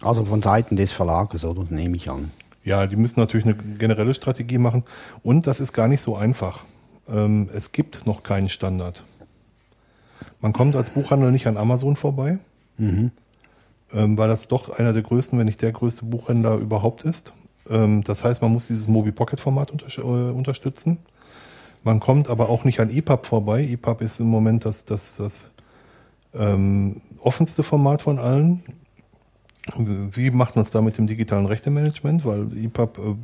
[0.03, 1.65] Also von Seiten des Verlages, oder?
[1.71, 2.31] Nehme ich an.
[2.65, 4.85] Ja, die müssen natürlich eine generelle Strategie machen.
[5.23, 6.65] Und das ist gar nicht so einfach.
[7.09, 9.03] Ähm, es gibt noch keinen Standard.
[10.41, 12.39] Man kommt als Buchhandel nicht an Amazon vorbei,
[13.93, 17.33] ähm, weil das doch einer der größten, wenn nicht der größte Buchhändler überhaupt ist.
[17.69, 20.99] Ähm, das heißt, man muss dieses Mobi Pocket Format unter, äh, unterstützen.
[21.83, 23.65] Man kommt aber auch nicht an EPUB vorbei.
[23.65, 25.51] EPUB ist im Moment das, das, das
[26.35, 28.63] ähm, offenste Format von allen.
[29.77, 32.25] Wie macht man es da mit dem digitalen Rechtemanagement?
[32.25, 33.19] Weil EPUB,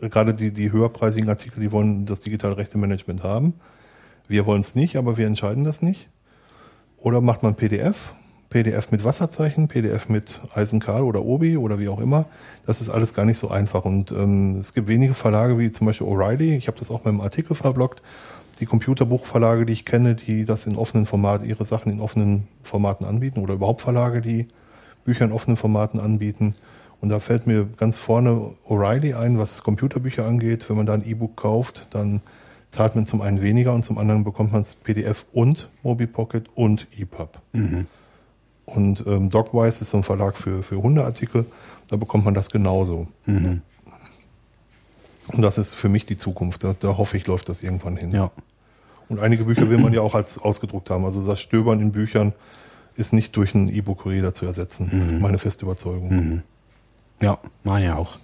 [0.00, 3.54] äh, gerade die, die höherpreisigen Artikel, die wollen das digitale Rechtemanagement haben.
[4.28, 6.08] Wir wollen es nicht, aber wir entscheiden das nicht.
[7.02, 8.14] Oder macht man PDF?
[8.48, 12.26] PDF mit Wasserzeichen, PDF mit Eisenkahl oder Obi oder wie auch immer.
[12.64, 13.84] Das ist alles gar nicht so einfach.
[13.84, 16.56] Und ähm, es gibt wenige Verlage wie zum Beispiel O'Reilly.
[16.56, 18.02] Ich habe das auch in meinem Artikel verblockt.
[18.60, 23.04] Die Computerbuchverlage, die ich kenne, die das in offenen Formaten, ihre Sachen in offenen Formaten
[23.04, 24.46] anbieten oder überhaupt Verlage, die
[25.04, 26.54] Bücher in offenen Formaten anbieten.
[27.00, 30.68] Und da fällt mir ganz vorne O'Reilly ein, was Computerbücher angeht.
[30.68, 32.20] Wenn man da ein E-Book kauft, dann
[32.72, 36.88] zahlt man zum einen weniger und zum anderen bekommt man es PDF und MobiPocket und
[36.98, 37.38] EPUB.
[38.64, 41.46] Und ähm, Dogwise ist so ein Verlag für, für Hundeartikel,
[41.88, 43.06] da bekommt man das genauso.
[45.28, 46.64] Und das ist für mich die Zukunft.
[46.64, 48.12] Da, da hoffe ich, läuft das irgendwann hin.
[48.12, 48.30] Ja.
[49.08, 51.04] Und einige Bücher will man ja auch als ausgedruckt haben.
[51.04, 52.32] Also das Stöbern in Büchern
[52.96, 55.18] ist nicht durch einen E-Book-Reader zu ersetzen.
[55.20, 56.42] Meine feste Überzeugung.
[57.20, 58.16] Ja, meine auch.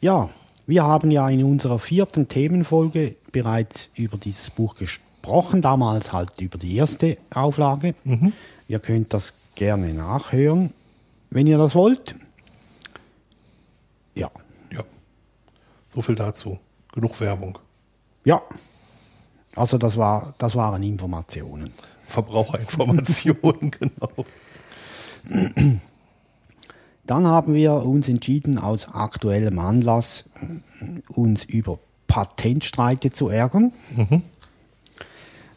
[0.00, 0.30] Ja,
[0.66, 6.58] wir haben ja in unserer vierten Themenfolge bereits über dieses Buch gesprochen, damals halt über
[6.58, 7.94] die erste Auflage.
[8.68, 10.72] Ihr könnt das gerne nachhören,
[11.30, 12.14] wenn ihr das wollt.
[14.14, 14.30] Ja,
[14.72, 14.82] Ja.
[15.94, 16.58] So viel dazu.
[16.92, 17.58] Genug Werbung.
[18.24, 18.42] ja.
[19.54, 21.72] Also das war, das waren Informationen.
[22.04, 24.24] Verbraucherinformationen, genau.
[27.04, 33.72] Dann haben wir uns entschieden, aus aktuellem Anlass äh, uns über Patentstreite zu ärgern.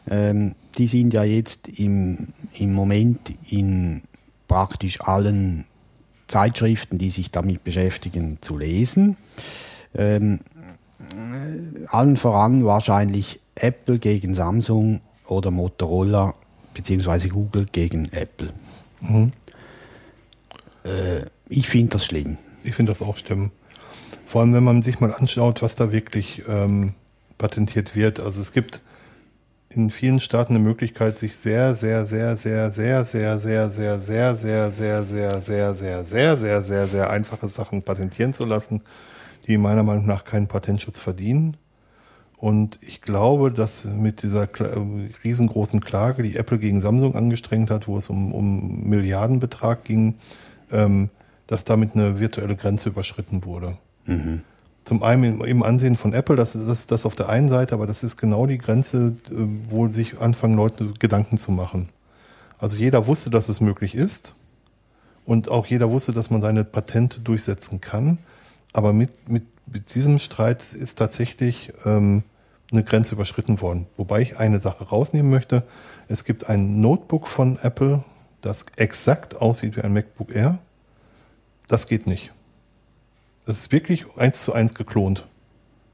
[0.08, 2.28] Ähm, die sind ja jetzt im,
[2.58, 4.02] im Moment in
[4.48, 5.64] praktisch allen
[6.28, 9.16] Zeitschriften, die sich damit beschäftigen, zu lesen.
[9.94, 10.40] Ähm,
[10.98, 16.34] äh, allen voran wahrscheinlich Apple gegen Samsung oder Motorola
[16.74, 18.52] beziehungsweise Google gegen Apple.
[20.84, 22.38] Äh, ich finde das schlimm.
[22.64, 23.52] Ich finde das auch stimmen.
[24.26, 26.94] Vor allem, wenn man sich mal anschaut, was da wirklich ähm,
[27.38, 28.18] patentiert wird.
[28.20, 28.80] Also es gibt
[29.68, 33.48] in vielen Staaten eine Möglichkeit, sich sehr, sehr, sehr, sehr, sehr, sehr,
[33.98, 38.32] sehr, sehr, sehr, sehr, sehr, sehr, sehr, sehr, sehr, sehr, sehr, sehr einfache Sachen patentieren
[38.32, 38.82] zu lassen,
[39.46, 41.56] die meiner Meinung nach keinen Patentschutz verdienen.
[42.36, 44.78] Und ich glaube, dass mit dieser äh,
[45.24, 50.16] riesengroßen Klage, die Apple gegen Samsung angestrengt hat, wo es um, um Milliardenbetrag ging,
[50.70, 51.10] ähm,
[51.46, 53.78] dass damit eine virtuelle Grenze überschritten wurde.
[54.84, 57.86] Zum einen im, Ansehen von Apple, das, das ist das auf der einen Seite, aber
[57.86, 59.34] das ist genau die Grenze, äh,
[59.68, 61.88] wo sich anfangen Leute Gedanken zu machen.
[62.58, 64.32] Also jeder wusste, dass es möglich ist
[65.24, 68.18] und auch jeder wusste, dass man seine Patente durchsetzen kann.
[68.72, 72.22] Aber mit, mit, mit diesem Streit ist tatsächlich ähm,
[72.72, 73.86] eine Grenze überschritten worden.
[73.96, 75.64] Wobei ich eine Sache rausnehmen möchte.
[76.08, 78.04] Es gibt ein Notebook von Apple,
[78.40, 80.58] das exakt aussieht wie ein MacBook Air.
[81.66, 82.32] Das geht nicht.
[83.44, 85.24] Das ist wirklich eins zu eins geklont.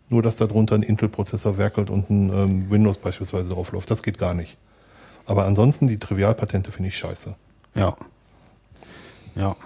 [0.09, 3.91] Nur, dass darunter ein Intel-Prozessor werkelt und ein ähm, Windows beispielsweise drauf läuft.
[3.91, 4.57] Das geht gar nicht.
[5.25, 7.35] Aber ansonsten, die Trivialpatente finde ich scheiße.
[7.75, 7.97] Ja.
[9.35, 9.57] Ja.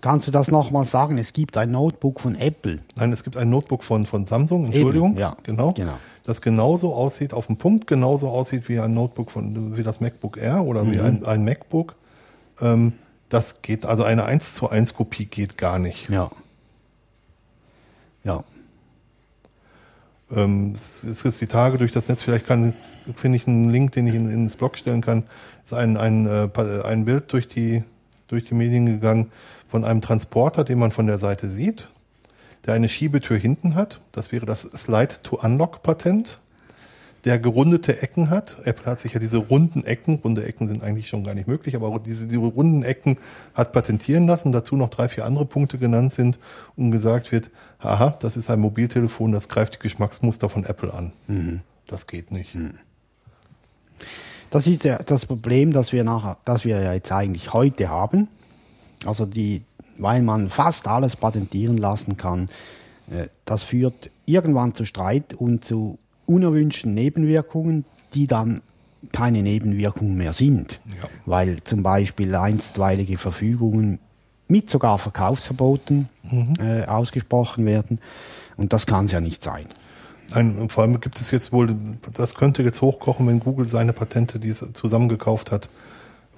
[0.00, 1.16] Kannst du das nochmal sagen?
[1.18, 2.80] Es gibt ein Notebook von Apple.
[2.96, 5.12] Nein, es gibt ein Notebook von, von Samsung, Entschuldigung.
[5.12, 5.72] Eben, ja, genau.
[5.72, 5.98] genau.
[6.24, 10.38] Das genauso aussieht, auf dem Punkt genauso aussieht wie ein Notebook von, wie das MacBook
[10.38, 11.94] Air oder wie ein, ein MacBook.
[12.60, 12.94] Ähm,
[13.32, 16.08] das geht, also eine 1 zu 1 Kopie geht gar nicht.
[16.10, 16.30] Ja.
[18.24, 18.44] Ja.
[20.34, 22.74] Ähm, es ist jetzt die Tage durch das Netz, vielleicht kann,
[23.16, 25.24] finde ich einen Link, den ich in, ins Blog stellen kann,
[25.64, 27.84] ist ein, ein, äh, Pa- ein Bild durch die,
[28.28, 29.30] durch die Medien gegangen
[29.68, 31.88] von einem Transporter, den man von der Seite sieht,
[32.66, 34.00] der eine Schiebetür hinten hat.
[34.12, 36.38] Das wäre das Slide-to-Unlock-Patent,
[37.24, 38.56] der gerundete Ecken hat.
[38.64, 41.76] Apple hat sich ja diese runden Ecken, runde Ecken sind eigentlich schon gar nicht möglich,
[41.76, 43.18] aber diese, diese runden Ecken
[43.54, 44.50] hat patentieren lassen.
[44.50, 46.38] Dazu noch drei, vier andere Punkte genannt sind
[46.76, 51.12] und gesagt wird, haha, das ist ein Mobiltelefon, das greift die Geschmacksmuster von Apple an.
[51.86, 52.56] Das geht nicht.
[54.50, 58.28] Das ist ja das Problem, das wir nachher, das wir ja jetzt eigentlich heute haben.
[59.06, 59.62] Also die,
[59.98, 62.48] weil man fast alles patentieren lassen kann,
[63.10, 65.98] äh, das führt irgendwann zu Streit und zu
[66.32, 68.60] unerwünschten Nebenwirkungen, die dann
[69.10, 70.80] keine Nebenwirkungen mehr sind.
[71.00, 71.08] Ja.
[71.26, 73.98] Weil zum Beispiel einstweilige Verfügungen
[74.48, 76.08] mit sogar Verkaufsverboten
[76.58, 77.98] äh, ausgesprochen werden.
[78.56, 79.66] Und das kann es ja nicht sein.
[80.34, 81.74] Nein, vor allem gibt es jetzt wohl,
[82.14, 85.68] das könnte jetzt hochkochen, wenn Google seine Patente, die es zusammengekauft hat,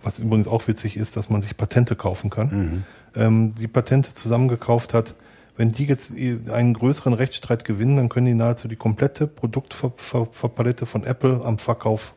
[0.03, 4.95] was übrigens auch witzig ist, dass man sich Patente kaufen kann, ähm, die Patente zusammengekauft
[4.95, 5.15] hat.
[5.57, 11.05] Wenn die jetzt einen größeren Rechtsstreit gewinnen, dann können die nahezu die komplette Produktpalette von
[11.05, 12.15] Apple am Verkauf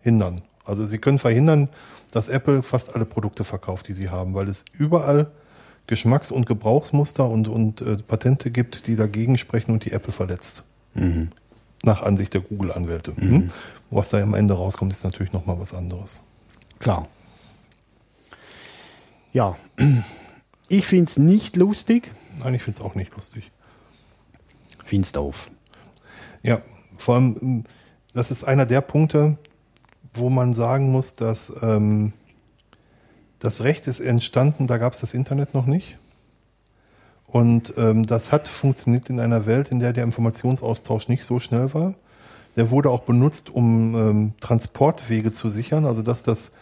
[0.00, 0.42] hindern.
[0.64, 1.68] Also sie können verhindern,
[2.12, 5.32] dass Apple fast alle Produkte verkauft, die sie haben, weil es überall
[5.86, 10.64] Geschmacks- und Gebrauchsmuster und, und äh, Patente gibt, die dagegen sprechen und die Apple verletzt.
[11.82, 13.12] Nach Ansicht der Google-Anwälte.
[13.16, 13.50] Mhm.
[13.90, 16.22] Was da am Ende rauskommt, ist natürlich nochmal was anderes.
[16.78, 17.08] Klar.
[19.32, 19.56] Ja,
[20.68, 22.10] ich finde es nicht lustig,
[22.42, 23.50] Nein, ich finde es auch nicht lustig.
[24.84, 25.50] finde es doof.
[26.42, 26.60] Ja,
[26.98, 27.64] vor allem, ähm,
[28.14, 29.38] das ist einer der Punkte,
[30.14, 32.12] wo man sagen muss, dass ähm,
[33.38, 35.98] das Recht ist entstanden, da gab es das Internet noch nicht.
[37.26, 41.74] Und ähm, das hat funktioniert in einer Welt, in der der Informationsaustausch nicht so schnell
[41.74, 41.94] war.
[42.56, 46.52] Der wurde auch benutzt, um ähm, Transportwege zu sichern, also dass das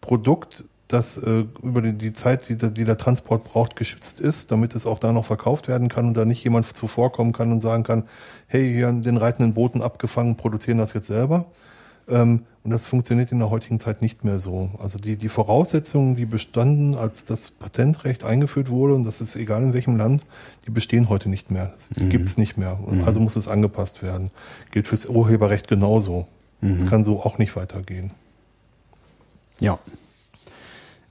[0.00, 4.50] Produkt, das äh, über die, die Zeit, die, der- die der Transport braucht, geschützt ist,
[4.52, 7.62] damit es auch da noch verkauft werden kann und da nicht jemand zuvorkommen kann und
[7.62, 8.04] sagen kann,
[8.46, 11.46] hey, hier haben den reitenden Booten abgefangen, produzieren das jetzt selber.
[12.06, 14.70] Ähm, und das funktioniert in der heutigen Zeit nicht mehr so.
[14.78, 19.62] Also die, die Voraussetzungen, die bestanden, als das Patentrecht eingeführt wurde, und das ist egal
[19.62, 20.22] in welchem Land,
[20.66, 21.72] die bestehen heute nicht mehr.
[21.74, 22.78] Das, die gibt's nicht mehr.
[22.86, 24.30] Und Also muss es angepasst werden.
[24.70, 26.26] Gilt fürs Urheberrecht genauso.
[26.62, 28.10] Es kann so auch nicht weitergehen.
[29.60, 29.78] Ja.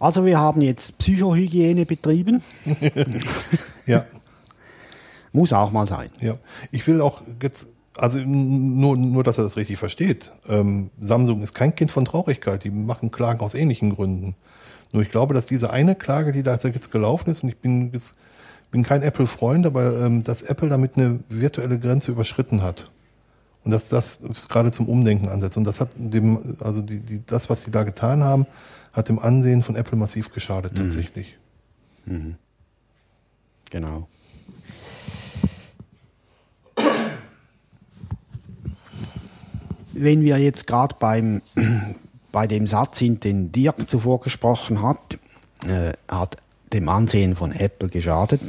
[0.03, 2.41] Also wir haben jetzt Psychohygiene betrieben.
[3.85, 4.05] Ja.
[5.33, 6.09] Muss auch mal sein.
[6.21, 6.37] Ja,
[6.71, 10.31] ich will auch jetzt, also nur, nur, dass er das richtig versteht.
[10.47, 12.63] Ähm, Samsung ist kein Kind von Traurigkeit.
[12.63, 14.35] Die machen Klagen aus ähnlichen Gründen.
[14.93, 17.91] Nur ich glaube, dass diese eine Klage, die da jetzt gelaufen ist, und ich bin,
[18.71, 22.89] bin kein Apple-Freund, aber ähm, dass Apple damit eine virtuelle Grenze überschritten hat.
[23.63, 25.57] Und dass das gerade zum Umdenken ansetzt.
[25.57, 28.45] Und das hat dem, also die, die, das, was die da getan haben,
[28.91, 31.37] hat dem Ansehen von Apple massiv geschadet tatsächlich.
[33.69, 34.07] Genau.
[39.93, 41.41] Wenn wir jetzt gerade beim
[42.33, 45.19] bei dem Satz sind, den Dirk zuvor gesprochen hat,
[45.65, 46.37] äh, hat
[46.73, 48.41] dem Ansehen von Apple geschadet.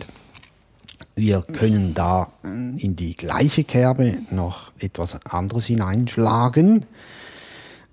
[1.15, 6.87] Wir können da äh, in die gleiche Kerbe noch etwas anderes hineinschlagen,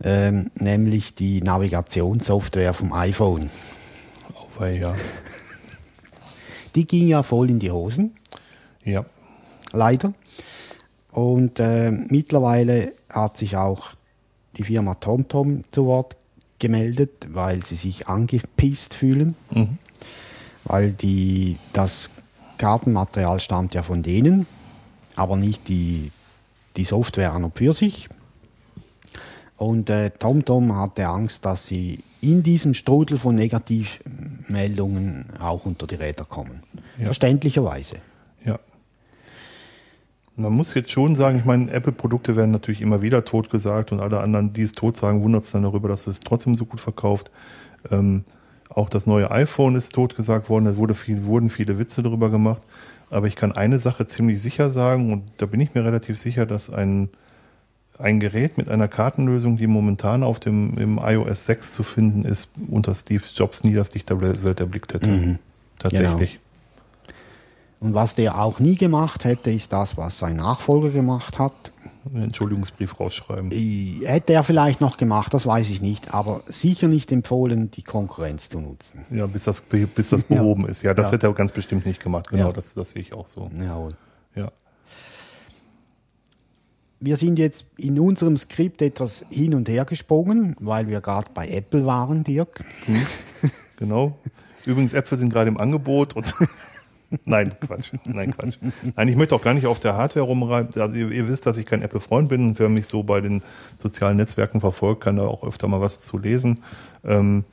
[0.04, 3.50] ähm, nämlich die Navigationssoftware vom iPhone.
[4.34, 4.96] Auf, ja.
[6.76, 8.16] Die ging ja voll in die Hosen.
[8.84, 9.06] Ja.
[9.74, 10.14] leider.
[11.12, 13.90] Und äh, mittlerweile hat sich auch
[14.58, 16.16] die Firma TomTom zu Wort
[16.60, 19.36] gemeldet, weil sie sich angepisst fühlen,
[20.64, 22.10] weil die, das
[22.62, 24.46] Kartenmaterial stammt ja von denen,
[25.16, 26.12] aber nicht die,
[26.78, 28.08] die Software an und für sich.
[29.58, 35.96] Und äh, TomTom hatte Angst, dass sie in diesem Strudel von Negativmeldungen auch unter die
[35.96, 36.62] Räder kommen.
[37.00, 37.06] Ja.
[37.06, 37.96] Verständlicherweise.
[38.46, 38.60] Ja.
[40.36, 44.20] Man muss jetzt schon sagen, ich meine, Apple-Produkte werden natürlich immer wieder totgesagt und alle
[44.20, 47.32] anderen, die es tot sagen, wundert es dann darüber, dass es trotzdem so gut verkauft.
[47.90, 48.24] Ähm,
[48.74, 52.62] auch das neue iPhone ist totgesagt worden, da wurde viel, wurden viele Witze darüber gemacht.
[53.10, 56.46] Aber ich kann eine Sache ziemlich sicher sagen, und da bin ich mir relativ sicher,
[56.46, 57.10] dass ein,
[58.00, 62.50] ein Gerät mit einer Kartenlösung, die momentan auf dem im iOS 6 zu finden ist,
[62.70, 65.10] unter Steve Jobs nie das Licht der Welt erblickt hätte.
[65.10, 65.40] Mhm.
[65.78, 66.40] Tatsächlich.
[67.82, 71.52] Und was der auch nie gemacht hätte, ist das, was sein Nachfolger gemacht hat.
[72.06, 73.52] Einen Entschuldigungsbrief rausschreiben.
[73.52, 77.82] Äh, Hätte er vielleicht noch gemacht, das weiß ich nicht, aber sicher nicht empfohlen, die
[77.82, 79.04] Konkurrenz zu nutzen.
[79.12, 80.38] Ja, bis das, bis das Ja.
[80.38, 80.84] behoben ist.
[80.84, 81.14] Ja, das Ja.
[81.14, 82.30] hätte er ganz bestimmt nicht gemacht.
[82.30, 82.54] Genau, Ja.
[82.54, 83.50] das, das sehe ich auch so.
[83.60, 83.94] Jawohl.
[84.36, 84.52] Ja.
[87.00, 91.48] Wir sind jetzt in unserem Skript etwas hin und her gesprungen, weil wir gerade bei
[91.50, 92.64] Apple waren, Dirk.
[93.78, 94.18] Genau.
[94.66, 96.36] Übrigens, Äpfel sind gerade im Angebot und
[97.26, 97.92] Nein, Quatsch.
[98.08, 98.58] Nein, Quatsch.
[98.96, 100.82] Nein, ich möchte auch gar nicht auf der Hardware rumreiben.
[100.82, 103.42] Also ihr, ihr wisst, dass ich kein Apple-Freund bin und wer mich so bei den
[103.82, 106.60] sozialen Netzwerken verfolgt, kann da auch öfter mal was zu lesen.
[107.04, 107.44] Ähm,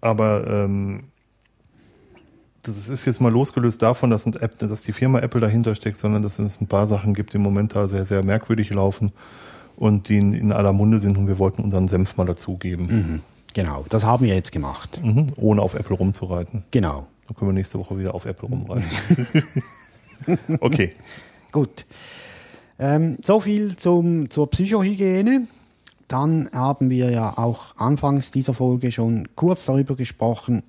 [0.00, 1.04] aber ähm,
[2.62, 6.22] das ist jetzt mal losgelöst davon, dass, App, dass die Firma Apple dahinter steckt, sondern
[6.22, 9.12] dass es ein paar Sachen gibt, die im Moment da sehr, sehr merkwürdig laufen
[9.76, 13.22] und die in, in aller Munde sind und wir wollten unseren Senf mal dazugeben,
[13.52, 15.00] Genau, das haben wir jetzt gemacht.
[15.00, 15.28] mhm.
[15.36, 16.64] ohne auf Apple rumzureiten.
[16.72, 17.06] Genau.
[17.26, 18.86] Dann können wir nächste Woche wieder auf Apple rumreiten.
[20.60, 20.92] okay.
[21.52, 21.86] Gut.
[22.78, 25.46] Ähm, so viel zum, zur Psychohygiene.
[26.08, 30.62] Dann haben wir ja auch anfangs dieser Folge schon kurz darüber gesprochen,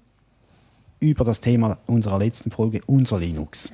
[0.99, 3.72] über das Thema unserer letzten Folge, unser Linux.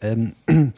[0.00, 0.34] Ähm,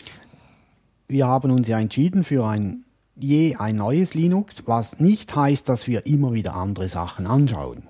[1.09, 2.85] wir haben uns ja entschieden für ein
[3.17, 7.85] je ein neues Linux, was nicht heißt, dass wir immer wieder andere Sachen anschauen.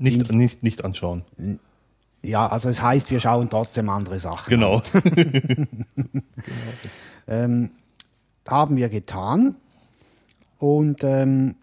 [0.00, 1.24] Nicht, nicht, nicht anschauen.
[2.22, 4.50] Ja, also es heißt, wir schauen trotzdem andere Sachen.
[4.50, 4.82] Genau.
[7.28, 7.70] Ähm,
[8.48, 9.54] haben wir getan.
[10.58, 11.54] Und ähm,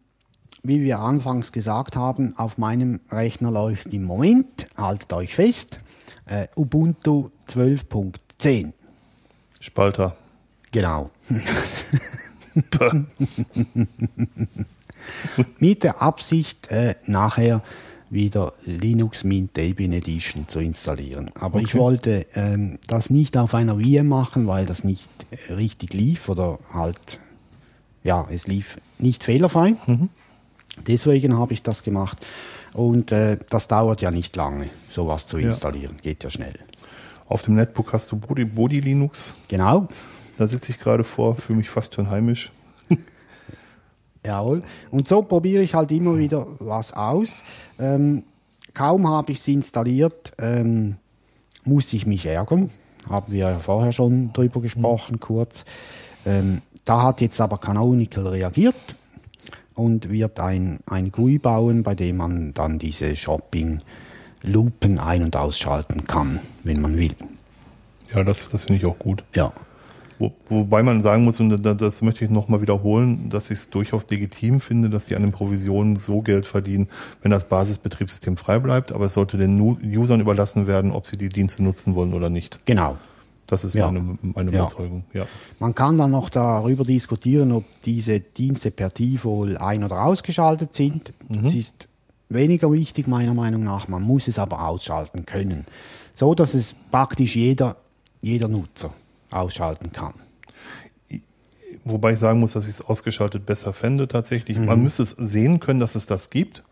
[0.63, 5.81] wie wir anfangs gesagt haben, auf meinem Rechner läuft im Moment, haltet euch fest,
[6.25, 8.73] äh, Ubuntu 12.10.
[9.59, 10.15] Spalter.
[10.71, 11.11] Genau.
[15.59, 17.61] Mit der Absicht, äh, nachher
[18.09, 21.29] wieder Linux Mint Debian Edition zu installieren.
[21.39, 21.79] Aber ich Okay.
[21.79, 25.09] wollte ähm, das nicht auf einer VM machen, weil das nicht
[25.49, 27.19] äh, richtig lief oder halt,
[28.03, 29.75] ja, es lief nicht fehlerfrei.
[30.85, 32.17] Deswegen habe ich das gemacht.
[32.73, 35.47] Und äh, das dauert ja nicht lange, sowas zu Ja.
[35.49, 35.97] installieren.
[36.01, 36.53] Geht ja schnell.
[37.27, 39.33] Auf dem Netbook hast du Body, Body Linux.
[39.47, 39.87] Genau.
[40.37, 42.51] Da sitze ich gerade vor, fühle mich fast schon heimisch.
[44.27, 44.61] Jawohl.
[44.91, 47.43] Und so probiere ich halt immer wieder was aus.
[47.79, 48.23] Ähm,
[48.73, 50.97] kaum habe ich es installiert, ähm,
[51.63, 52.69] muss ich mich ärgern.
[53.09, 55.63] Haben wir ja vorher schon drüber gesprochen, kurz.
[56.25, 58.95] Ähm, da hat jetzt aber Canonical reagiert
[59.75, 66.05] und wird ein, ein GUI bauen, bei dem man dann diese Shopping-Lupen ein- und ausschalten
[66.05, 67.15] kann, wenn man will.
[68.13, 69.23] Ja, das, das finde ich auch gut.
[69.33, 69.53] Ja.
[70.19, 73.69] Wo, wobei man sagen muss, und da- das möchte ich nochmal wiederholen, dass ich es
[73.69, 76.87] durchaus legitim finde, dass die an den Provisionen so Geld verdienen,
[77.21, 78.91] wenn das Basisbetriebssystem frei bleibt.
[78.91, 82.59] Aber es sollte den Usern überlassen werden, ob sie die Dienste nutzen wollen oder nicht.
[82.65, 82.97] Genau.
[83.45, 83.91] Das ist Ja.
[83.91, 84.61] meine, meine Ja.
[84.61, 85.03] Überzeugung.
[85.13, 85.25] Ja.
[85.59, 91.13] Man kann dann noch darüber diskutieren, ob diese Dienste per Default ein- oder ausgeschaltet sind.
[91.29, 91.87] Das ist
[92.27, 93.87] weniger wichtig meiner Meinung nach.
[93.87, 95.65] Man muss es aber ausschalten können.
[96.13, 97.77] So, dass es praktisch jeder,
[98.21, 98.91] jeder Nutzer
[99.31, 100.13] ausschalten kann.
[101.83, 104.57] Wobei ich sagen muss, dass ich es ausgeschaltet besser fände tatsächlich.
[104.57, 104.65] Mhm.
[104.65, 106.63] Man müsste es sehen können, dass es das gibt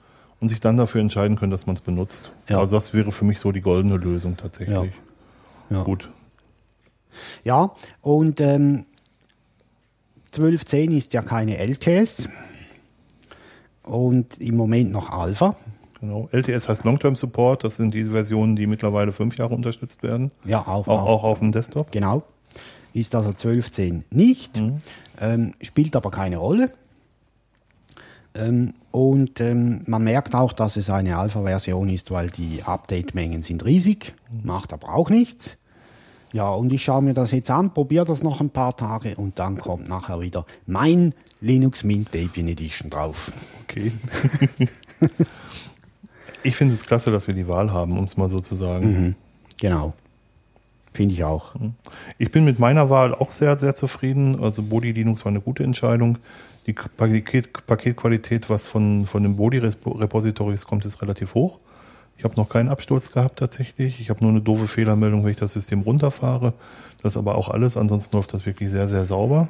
[0.41, 2.32] und sich dann dafür entscheiden können, dass man es benutzt.
[2.49, 2.60] Ja.
[2.60, 4.91] Also das wäre für mich so die goldene Lösung tatsächlich.
[5.70, 5.84] Ja.
[5.84, 6.10] Gut.
[7.43, 8.86] Ja, und ähm,
[10.34, 12.30] 12.10 ist ja keine LTS
[13.84, 15.56] und im Moment noch Alpha.
[16.01, 16.28] Genau.
[16.32, 17.64] LTS heißt Long-Term Support.
[17.64, 20.32] Das sind diese Versionen, die mittlerweile fünf Jahre unterstützt werden.
[20.43, 21.91] Ja, auch, Auch, auch auf dem Desktop.
[21.91, 22.24] Genau.
[22.96, 24.58] Ist also 12.10 nicht,
[25.20, 26.72] ähm, spielt aber keine Rolle.
[28.34, 33.66] Ähm, und ähm, man merkt auch, dass es eine Alpha-Version ist, weil die Update-Mengen sind
[33.66, 35.58] riesig, macht aber auch nichts.
[36.32, 39.39] Ja, und ich schaue mir das jetzt an, probiere das noch ein paar Tage und
[39.39, 43.30] dann kommt nachher wieder mein Linux Mint Debian Edition drauf.
[43.64, 43.91] Okay.
[46.43, 49.18] ich finde es klasse, dass wir die Wahl haben, um es mal so zu sagen.
[49.58, 49.93] Genau.
[50.96, 51.56] Finde ich auch.
[52.18, 54.41] Ich bin mit meiner Wahl auch sehr, sehr zufrieden.
[54.41, 56.20] Also Body Linux war eine gute Entscheidung.
[56.68, 61.60] Die Paket, Paketqualität, was von, von den Body Repositories kommt, ist relativ hoch.
[62.18, 64.00] Ich habe noch keinen Absturz gehabt tatsächlich.
[64.00, 66.54] Ich habe nur eine doofe Fehlermeldung, wenn ich das System runterfahre.
[67.04, 67.76] Das ist aber auch alles.
[67.76, 69.50] Ansonsten läuft das wirklich sehr, sehr sauber.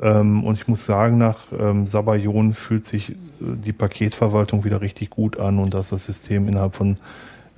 [0.00, 5.10] Ähm, und ich muss sagen, nach ähm, Sabayon fühlt sich äh, die Paketverwaltung wieder richtig
[5.10, 6.96] gut an und dass das System innerhalb von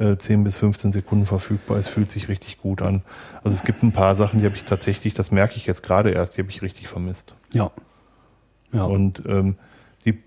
[0.01, 3.03] äh, 10 bis 15 Sekunden verfügbar ist, fühlt sich richtig gut an.
[3.44, 6.11] Also es gibt ein paar Sachen, die habe ich tatsächlich, das merke ich jetzt gerade
[6.11, 7.36] erst, die habe ich richtig vermisst.
[7.53, 7.70] Ja.
[8.72, 8.84] Ja.
[8.84, 9.57] Und ähm,
[10.05, 10.18] die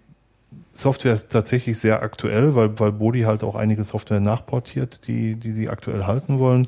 [0.74, 5.52] Software ist tatsächlich sehr aktuell, weil, weil Bodi halt auch einige Software nachportiert, die, die
[5.52, 6.68] sie aktuell halten wollen.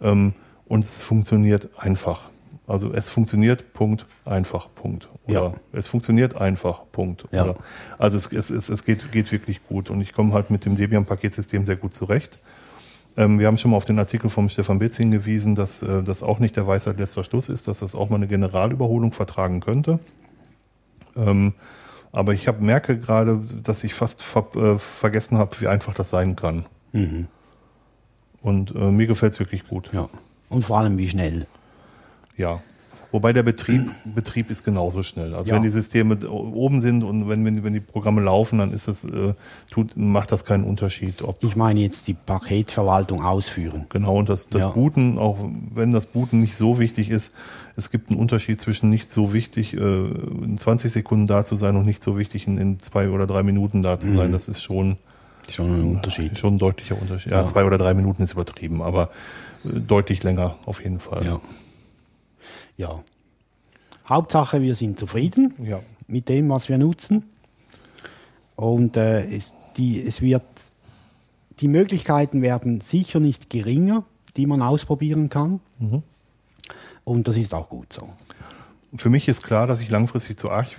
[0.00, 0.34] Ähm,
[0.66, 2.30] und es funktioniert einfach.
[2.68, 5.08] Also es funktioniert, Punkt, einfach, Punkt.
[5.28, 5.52] Oder Ja.
[5.72, 7.24] es funktioniert einfach, Punkt.
[7.30, 7.44] Ja.
[7.44, 7.54] Oder,
[7.98, 10.74] also es, es, es, es geht, geht wirklich gut und ich komme halt mit dem
[10.76, 12.40] Debian-Paketsystem sehr gut zurecht.
[13.16, 16.22] Ähm, wir haben schon mal auf den Artikel vom Stefan Bitz hingewiesen, dass äh, das
[16.22, 20.00] auch nicht der Weisheit letzter Schluss ist, dass das auch mal eine Generalüberholung vertragen könnte.
[21.16, 21.54] Ähm,
[22.12, 26.10] aber ich hab, merke gerade, dass ich fast ver äh, vergessen habe, wie einfach das
[26.10, 26.66] sein kann.
[28.42, 29.90] Und äh, mir gefällt's wirklich gut.
[29.92, 30.08] ja.
[30.48, 31.46] Und vor allem wie schnell.
[32.36, 32.60] Ja.
[33.16, 35.32] Wobei der Betrieb, Betrieb ist genauso schnell.
[35.32, 35.54] Also Ja.
[35.56, 39.04] wenn die Systeme oben sind und wenn, wenn, wenn die Programme laufen, dann ist es,
[39.04, 39.32] äh,
[39.70, 41.22] tut, macht das keinen Unterschied.
[41.22, 43.86] Ob, Ich meine jetzt die Paketverwaltung ausführen.
[43.88, 44.68] genau, und das, das Ja.
[44.68, 45.38] Booten, auch
[45.74, 47.32] wenn das Booten nicht so wichtig ist,
[47.74, 51.74] es gibt einen Unterschied zwischen nicht so wichtig, äh, in 20 Sekunden da zu sein
[51.76, 54.16] und nicht so wichtig, in, in zwei oder drei Minuten da zu Mhm.
[54.18, 54.32] sein.
[54.32, 54.98] Das ist schon,
[55.48, 56.36] Schon ein Unterschied.
[56.38, 57.32] schon ein deutlicher Unterschied.
[57.32, 57.46] Ja, Ja.
[57.46, 59.08] zwei oder drei Minuten ist übertrieben, aber
[59.64, 61.24] äh, deutlich länger auf jeden Fall.
[61.24, 61.40] Ja.
[62.76, 63.02] Ja.
[64.08, 65.80] Hauptsache, wir sind zufrieden Ja.
[66.06, 67.24] mit dem, was wir nutzen.
[68.54, 70.42] Und äh, es, die, es wird,
[71.60, 74.04] die Möglichkeiten werden sicher nicht geringer,
[74.36, 75.60] die man ausprobieren kann.
[77.04, 78.08] Und das ist auch gut so.
[78.96, 80.76] Für mich ist klar, dass ich langfristig zu Arch,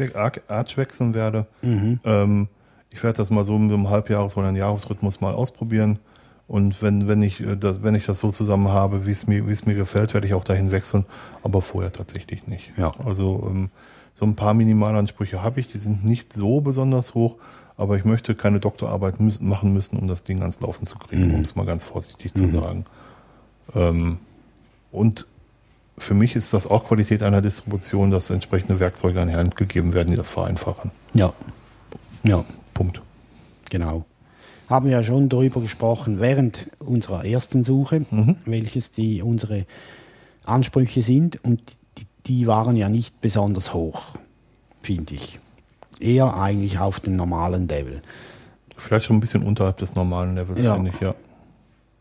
[0.48, 1.46] Arch, wechseln werde.
[1.62, 2.48] Ähm,
[2.90, 6.00] ich werde das mal so mit einem Halbjahres- oder einem Jahresrhythmus mal ausprobieren.
[6.48, 9.48] Und wenn, wenn, ich, äh, das, wenn ich das so zusammen habe, wie es mir,
[9.48, 11.06] wie es mir gefällt, werde ich auch dahin wechseln.
[11.44, 12.72] Aber vorher tatsächlich nicht.
[12.78, 12.94] Ja.
[13.06, 13.70] Also ähm,
[14.14, 15.68] so ein paar Minimalansprüche habe ich.
[15.68, 17.36] Die sind nicht so besonders hoch.
[17.76, 21.42] Aber ich möchte keine Doktorarbeit machen müssen, um das Ding ans Laufen zu kriegen, um
[21.42, 22.86] es mal ganz vorsichtig zu sagen.
[23.76, 24.18] Ähm,
[24.92, 25.28] und
[25.98, 29.94] für mich ist das auch Qualität einer Distribution, dass entsprechende Werkzeuge an die Hand gegeben
[29.94, 30.92] werden, die das vereinfachen.
[31.14, 31.34] Ja.
[32.24, 32.44] Ja,
[32.74, 33.02] Punkt.
[33.70, 34.06] genau.
[34.68, 38.06] Haben wir ja schon darüber gesprochen während unserer ersten Suche,
[38.46, 39.66] welches die unsere
[40.44, 41.44] Ansprüche sind.
[41.44, 41.62] Und
[41.98, 44.02] die, die waren ja nicht besonders hoch,
[44.82, 45.40] finde ich.
[46.00, 48.02] Eher eigentlich auf dem normalen Level.
[48.76, 50.76] Vielleicht schon ein bisschen unterhalb des normalen Levels, Ja.
[50.76, 51.16] finde ich, ja.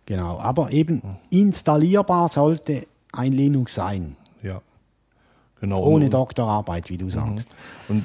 [0.04, 1.00] Genau, aber eben
[1.30, 4.16] installierbar sollte ein Linux sein.
[5.60, 5.82] Genau.
[5.82, 7.48] Ohne Doktorarbeit, wie du sagst.
[7.88, 8.04] und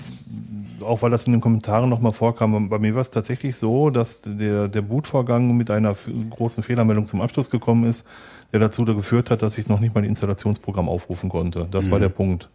[0.82, 4.22] auch weil das in den Kommentaren nochmal vorkam, bei mir war es tatsächlich so, dass
[4.24, 5.96] der, der Bootvorgang mit einer
[6.30, 8.08] großen Fehlermeldung zum Abschluss gekommen ist,
[8.54, 11.68] der dazu geführt hat, dass ich noch nicht mal ein Installationsprogramm aufrufen konnte.
[11.70, 12.50] Das war der Punkt.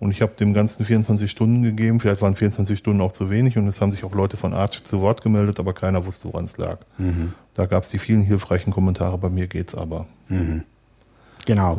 [0.00, 3.56] Und ich habe dem Ganzen 24 Stunden gegeben, vielleicht waren 24 Stunden auch zu wenig
[3.56, 6.44] und es haben sich auch Leute von Arch zu Wort gemeldet, aber keiner wusste, woran
[6.44, 6.78] es lag.
[7.54, 10.06] Da gab es die vielen hilfreichen Kommentare, bei mir geht's aber.
[11.46, 11.78] Genau.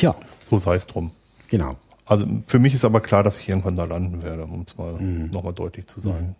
[0.00, 0.14] Tja,
[0.48, 1.10] So sei es drum.
[1.48, 1.76] genau.
[2.06, 4.94] Also für mich ist aber klar, dass ich irgendwann da landen werde, um es mal
[5.00, 6.34] nochmal deutlich zu sagen.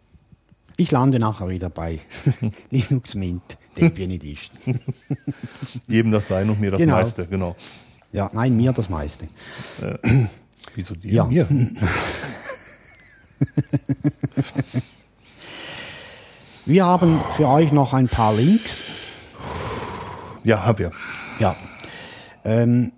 [0.79, 2.01] Ich lande nachher wieder bei
[2.71, 4.81] Linux Mint, Debian Edition.
[5.87, 6.95] Jedem das sein und mir das Genau.
[6.95, 7.55] meiste, genau.
[8.13, 9.27] Ja, nein, mir das meiste.
[10.75, 11.13] Wieso dir?
[11.13, 11.25] Ja.
[11.27, 11.47] Mir.
[16.67, 18.85] Wir haben für euch noch ein paar Links.
[20.45, 20.91] Ja, hab ja.
[21.39, 21.57] Ja.
[22.45, 22.93] Ähm,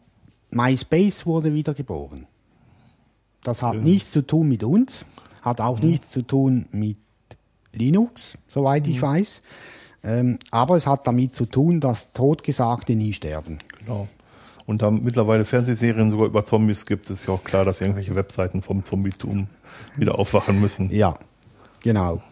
[0.53, 2.26] MySpace wurde wieder geboren.
[3.42, 5.05] Das hat nichts zu tun mit uns,
[5.42, 6.96] hat auch nichts zu tun mit
[7.72, 9.42] Linux, soweit ich weiß.
[10.05, 13.59] Ähm, aber es hat damit zu tun, dass Totgesagte nie sterben.
[13.80, 14.09] Genau.
[14.66, 18.62] Und da mittlerweile Fernsehserien sogar über Zombies gibt, ist ja auch klar, dass irgendwelche Webseiten
[18.62, 19.48] vom Zombietum
[19.96, 20.90] wieder aufwachen müssen.
[20.92, 21.14] Ja,
[21.82, 22.22] genau.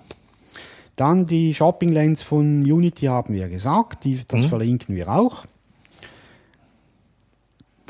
[0.97, 5.47] Dann die Shopping Lens von Unity haben wir gesagt, die, das verlinken wir auch.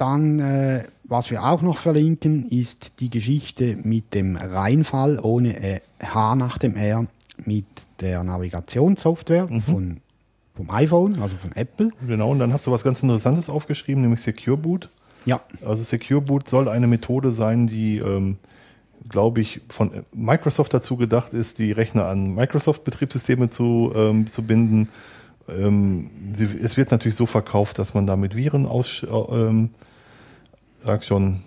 [0.01, 5.81] Dann, äh, was wir auch noch verlinken, ist die Geschichte mit dem Reinfall ohne äh,
[6.03, 7.07] H nach dem R
[7.45, 7.67] mit
[8.01, 10.01] der Navigationssoftware von,
[10.55, 11.91] vom iPhone, also von Apple.
[12.07, 14.89] Genau, und dann hast du was ganz Interessantes aufgeschrieben, nämlich Secure Boot.
[15.27, 18.39] Ja, Also Secure Boot soll eine Methode sein, die, ähm,
[19.07, 24.89] glaube ich, von Microsoft dazu gedacht ist, die Rechner an Microsoft-Betriebssysteme zu, ähm, zu binden.
[25.47, 29.71] Ähm, sie, es wird natürlich so verkauft, dass man damit Viren aus, äh, ähm,
[30.81, 31.43] sag schon,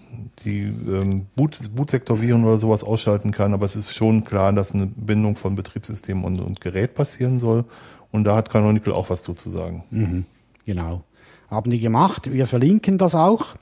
[0.46, 4.86] die ähm, Boot, Bootsektorviren oder sowas ausschalten kann, aber es ist schon klar, dass eine
[4.88, 7.66] Bindung von Betriebssystem und, und Gerät passieren soll.
[8.12, 9.84] Und da hat Canonical auch was zu sagen.
[9.90, 10.26] Mhm,
[10.66, 11.04] genau.
[11.50, 12.32] Haben die gemacht.
[12.32, 13.56] Wir verlinken das auch.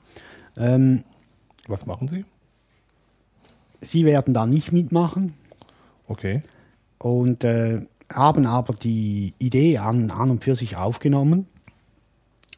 [0.57, 1.03] Ähm,
[1.67, 2.25] Was machen Sie?
[3.81, 5.33] sie werden da nicht mitmachen
[6.07, 6.43] Okay.
[6.99, 7.81] und äh,
[8.13, 11.47] haben aber die Idee an, an und für sich aufgenommen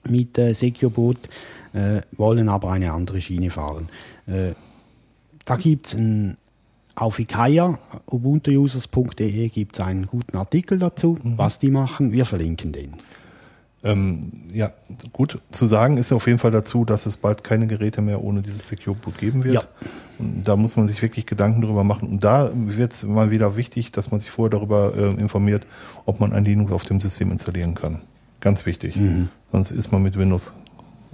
[0.03, 1.17] mit äh, SecureBoot,
[1.73, 3.89] äh, wollen aber eine andere Schiene fahren.
[4.27, 4.53] Äh,
[5.45, 5.97] da gibt es
[6.95, 12.11] auf Ikaya, ubuntuusers.de gibt es einen guten Artikel dazu, was die machen.
[12.11, 12.93] Wir verlinken den.
[13.85, 14.71] Ähm, ja,
[15.11, 18.41] gut zu sagen ist auf jeden Fall dazu, dass es bald keine Geräte mehr ohne
[18.41, 19.55] dieses Secure Boot geben wird.
[19.55, 19.63] Ja.
[20.19, 22.07] Und da muss man sich wirklich Gedanken drüber machen.
[22.07, 25.67] Und da wird es mal wieder wichtig, dass man sich vorher darüber äh, informiert,
[26.05, 27.99] ob man ein Linux auf dem System installieren kann.
[28.39, 28.97] Ganz wichtig.
[29.51, 30.51] Sonst ist man mit Windows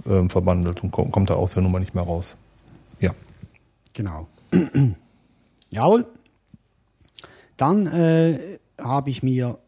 [0.08, 2.36] ähm, verbandelt und kommt, kommt da aus der Nummer nicht mehr raus.
[3.00, 3.12] Ja.
[3.94, 4.26] Genau.
[5.70, 6.06] Jawohl.
[7.56, 8.38] Dann äh,
[8.80, 9.58] habe ich mir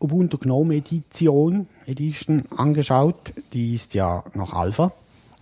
[0.00, 3.32] Ubuntu Gnome Edition Edition angeschaut.
[3.52, 4.92] Die ist ja noch Alpha.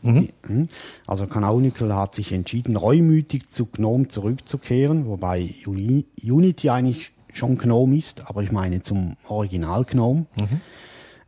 [0.02, 0.68] Die- mhm.
[1.06, 7.96] Also Canonical hat sich entschieden, reumütig zu Gnome zurückzukehren, wobei Uni, Unity eigentlich schon Gnome
[7.96, 10.26] ist, aber ich meine zum Original Gnome.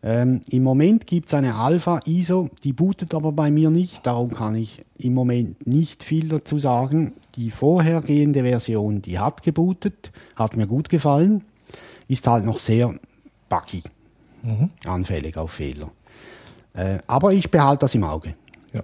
[0.02, 4.32] Ähm, Im Moment gibt es eine Alpha ISO, die bootet aber bei mir nicht, darum
[4.32, 7.14] kann ich im Moment nicht viel dazu sagen.
[7.34, 11.42] Die vorhergehende Version, die hat gebootet, hat mir gut gefallen,
[12.06, 12.94] ist halt noch sehr
[13.48, 13.82] buggy,
[14.86, 15.90] anfällig auf Fehler.
[16.74, 18.34] Äh, aber ich behalte das im Auge.
[18.72, 18.82] Ja.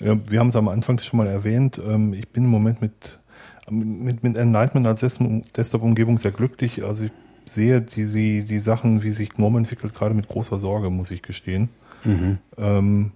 [0.00, 1.80] ja wir haben es am Anfang schon mal erwähnt.
[1.82, 3.18] Ähm, ich bin im Moment mit,
[3.70, 5.18] mit, mit Enlightenment als Des-
[5.56, 6.84] Desktop-Umgebung sehr glücklich.
[6.84, 7.12] Also ich
[7.54, 11.22] sehe die, die, die Sachen, wie sich GNOME entwickelt, gerade mit großer Sorge, muss ich
[11.22, 11.68] gestehen.
[12.58, 13.12] Ähm,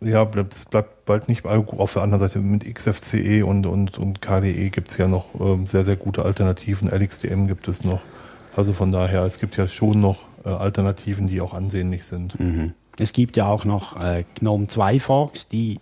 [0.00, 1.52] ja, es bleibt bald nicht mehr.
[1.52, 5.66] Auf der anderen Seite mit XFCE und, und, und KDE gibt es ja noch ähm,
[5.66, 6.88] sehr, sehr gute Alternativen.
[6.88, 8.00] LXDM gibt es noch.
[8.54, 12.34] Also von daher, es gibt ja schon noch äh, Alternativen, die auch ansehnlich sind.
[12.98, 15.78] Es gibt ja auch noch äh, GNOME 2 Forks, die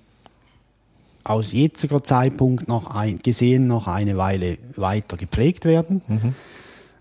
[1.24, 6.34] aus jetziger Zeitpunkt noch ein, gesehen noch eine Weile weiter gepflegt werden.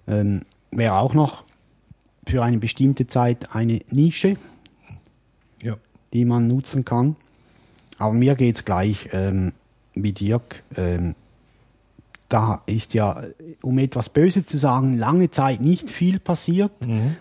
[0.08, 1.44] Ähm, Wäre auch noch
[2.28, 4.38] für eine bestimmte Zeit eine Nische,
[5.62, 5.76] Ja.
[6.14, 7.16] die man nutzen kann.
[7.98, 9.52] Aber mir geht's gleich ähm,
[9.94, 10.64] wie Dirk.
[10.78, 11.16] Ähm,
[12.30, 13.22] da ist ja,
[13.62, 16.72] um etwas Böses zu sagen, lange Zeit nicht viel passiert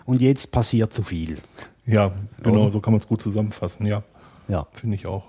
[0.05, 1.37] und jetzt passiert zu viel.
[1.85, 2.71] Ja, genau, Oder?
[2.71, 4.01] so kann man es gut zusammenfassen, ja.
[4.47, 4.65] Ja.
[4.73, 5.23] Finde ich auch.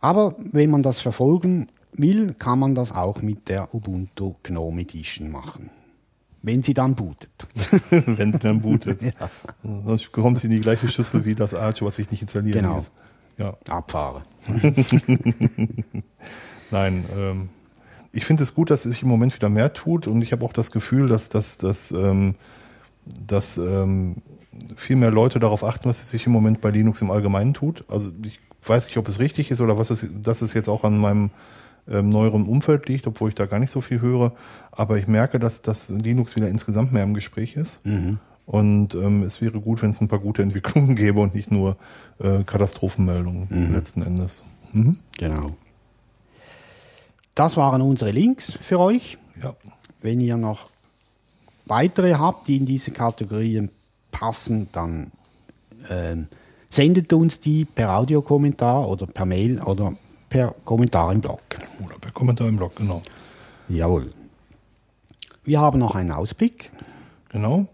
[0.00, 5.30] Aber wenn man das verfolgen will, kann man das auch mit der Ubuntu Gnome Edition
[5.30, 5.70] machen.
[6.40, 7.30] Wenn sie dann bootet.
[7.90, 9.00] Wenn es dann bootet.
[9.84, 12.76] Sonst kommt sie in die gleiche Schüssel wie das Arch, was ich nicht installieren Genau.
[12.76, 12.92] ließ.
[13.38, 14.22] Ja, Abfahre.
[16.70, 17.04] nein.
[17.16, 17.48] Ähm,
[18.12, 20.52] ich finde es gut, dass sich im Moment wieder mehr tut und ich habe auch
[20.52, 22.36] das Gefühl, dass, dass, dass, ähm,
[23.26, 24.16] dass ähm,
[24.76, 27.84] viel mehr Leute darauf achten, was sich im Moment bei Linux im Allgemeinen tut.
[27.88, 28.38] Also ich
[28.68, 31.30] weiß nicht, ob es richtig ist oder was es, dass es jetzt auch an meinem
[31.88, 34.32] ähm, neueren Umfeld liegt, obwohl ich da gar nicht so viel höre.
[34.72, 37.80] Aber ich merke, dass, dass Linux wieder insgesamt mehr im Gespräch ist.
[38.46, 41.76] Und ähm, es wäre gut, wenn es ein paar gute Entwicklungen gäbe und nicht nur
[42.18, 44.42] äh, Katastrophenmeldungen letzten Endes.
[44.72, 44.98] Mhm.
[45.16, 45.56] Genau.
[47.34, 49.16] Das waren unsere Links für euch.
[49.42, 49.54] Ja.
[50.00, 50.70] Wenn ihr noch
[51.66, 53.70] weitere habt, die in diese Kategorien
[54.10, 55.12] passen, dann
[55.88, 56.28] ähm,
[56.70, 59.94] sendet uns die per Audiokommentar oder per Mail oder
[60.28, 61.40] per Kommentar im Blog.
[61.84, 63.02] Oder per Kommentar im Blog, genau.
[63.68, 64.12] Jawohl.
[65.44, 66.70] Wir haben noch einen Ausblick.
[67.30, 67.66] Genau.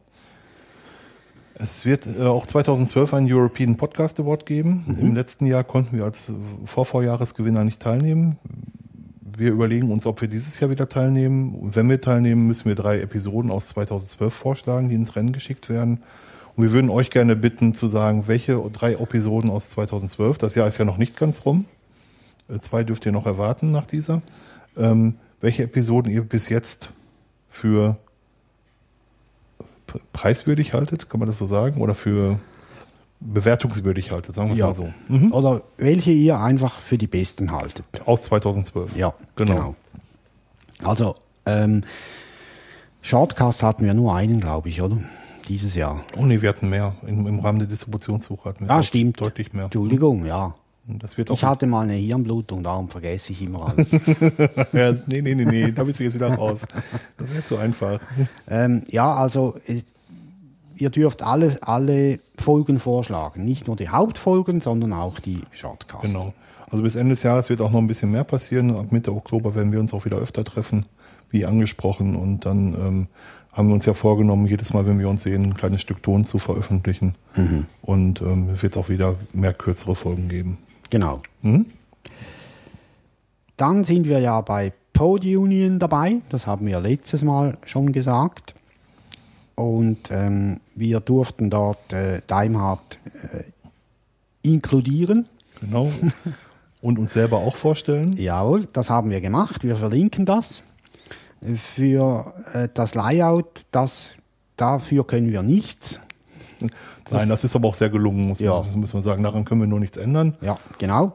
[1.57, 4.85] Es wird äh, auch 2012 einen European Podcast Award geben.
[4.99, 6.33] Im letzten Jahr konnten wir als
[6.65, 8.39] Vorvorjahresgewinner nicht teilnehmen.
[9.37, 11.55] Wir überlegen uns, ob wir dieses Jahr wieder teilnehmen.
[11.55, 15.69] Und wenn wir teilnehmen, müssen wir drei Episoden aus 2012 vorschlagen, die ins Rennen geschickt
[15.69, 16.03] werden.
[16.57, 20.69] Und wir würden euch gerne bitten zu sagen, welche drei Episoden aus 2012, das Jahr
[20.69, 21.65] ist ja noch nicht ganz rum,
[22.49, 24.23] äh, zwei dürft ihr noch erwarten nach dieser,
[24.77, 26.91] ähm, welche Episoden ihr bis jetzt
[27.49, 27.97] für
[30.13, 31.81] preiswürdig haltet, kann man das so sagen?
[31.81, 32.39] Oder für
[33.21, 34.67] bewertungswürdig haltet, sagen wir es Ja.
[34.67, 34.93] mal so.
[35.09, 35.33] Mhm.
[35.33, 37.85] Oder welche ihr einfach für die besten haltet.
[38.05, 38.97] Aus 2012.
[38.97, 39.55] Ja, genau.
[39.55, 39.75] genau.
[40.83, 41.15] Also,
[41.47, 41.85] ähm,
[43.03, 44.99] Shortcast hatten wir nur einen, glaube ich, oder?
[45.49, 46.01] Dieses Jahr.
[46.17, 46.95] Oh nee, wir hatten mehr.
[47.07, 49.21] Im, Im Rahmen der Distributionssuche hatten wir Ah, stimmt.
[49.21, 49.65] deutlich mehr.
[49.65, 50.55] Entschuldigung, ja.
[50.89, 51.35] Und Das wird auch.
[51.37, 53.91] Ich hatte mal eine Hirnblutung, darum vergesse ich immer alles.
[54.73, 56.61] ja, nee, nee, nee, nee, da bist du jetzt wieder raus.
[57.17, 58.01] Das wäre zu einfach.
[58.49, 59.55] ähm, ja, also
[60.77, 63.45] ihr dürft alle, alle Folgen vorschlagen.
[63.45, 66.07] Nicht nur die Hauptfolgen, sondern auch die Shortcasts.
[66.07, 66.35] Genau.
[66.71, 68.75] Also bis Ende des Jahres wird auch noch ein bisschen mehr passieren.
[68.77, 70.87] Ab Mitte Oktober werden wir uns auch wieder öfter treffen,
[71.31, 72.17] wie angesprochen.
[72.17, 73.07] Und dann ähm,
[73.55, 76.25] haben wir uns ja vorgenommen, jedes Mal, wenn wir uns sehen, ein kleines Stück Ton
[76.25, 77.15] zu veröffentlichen.
[77.83, 80.59] Und ähm, es wird auch wieder mehr kürzere Folgen geben.
[80.91, 81.23] Genau.
[81.43, 81.67] Mhm.
[83.57, 86.21] Dann sind wir ja bei Pod Union dabei.
[86.31, 88.55] Das haben wir letztes Mal schon gesagt.
[89.55, 92.99] Und ähm, wir durften dort äh, Daimhardt
[93.33, 93.45] äh,
[94.43, 95.29] inkludieren.
[95.61, 95.91] Genau.
[96.81, 98.13] Und uns selber auch vorstellen.
[98.17, 99.63] Jawohl, das haben wir gemacht.
[99.63, 100.63] Wir verlinken das.
[101.57, 104.17] Für äh, das Layout, das,
[104.57, 106.01] dafür können wir nichts.
[107.11, 108.63] Nein, das ist aber auch sehr gelungen, muss, Ja.
[108.63, 109.23] man, muss man sagen.
[109.23, 110.37] Daran können wir nur nichts ändern.
[110.41, 111.13] Ja, genau.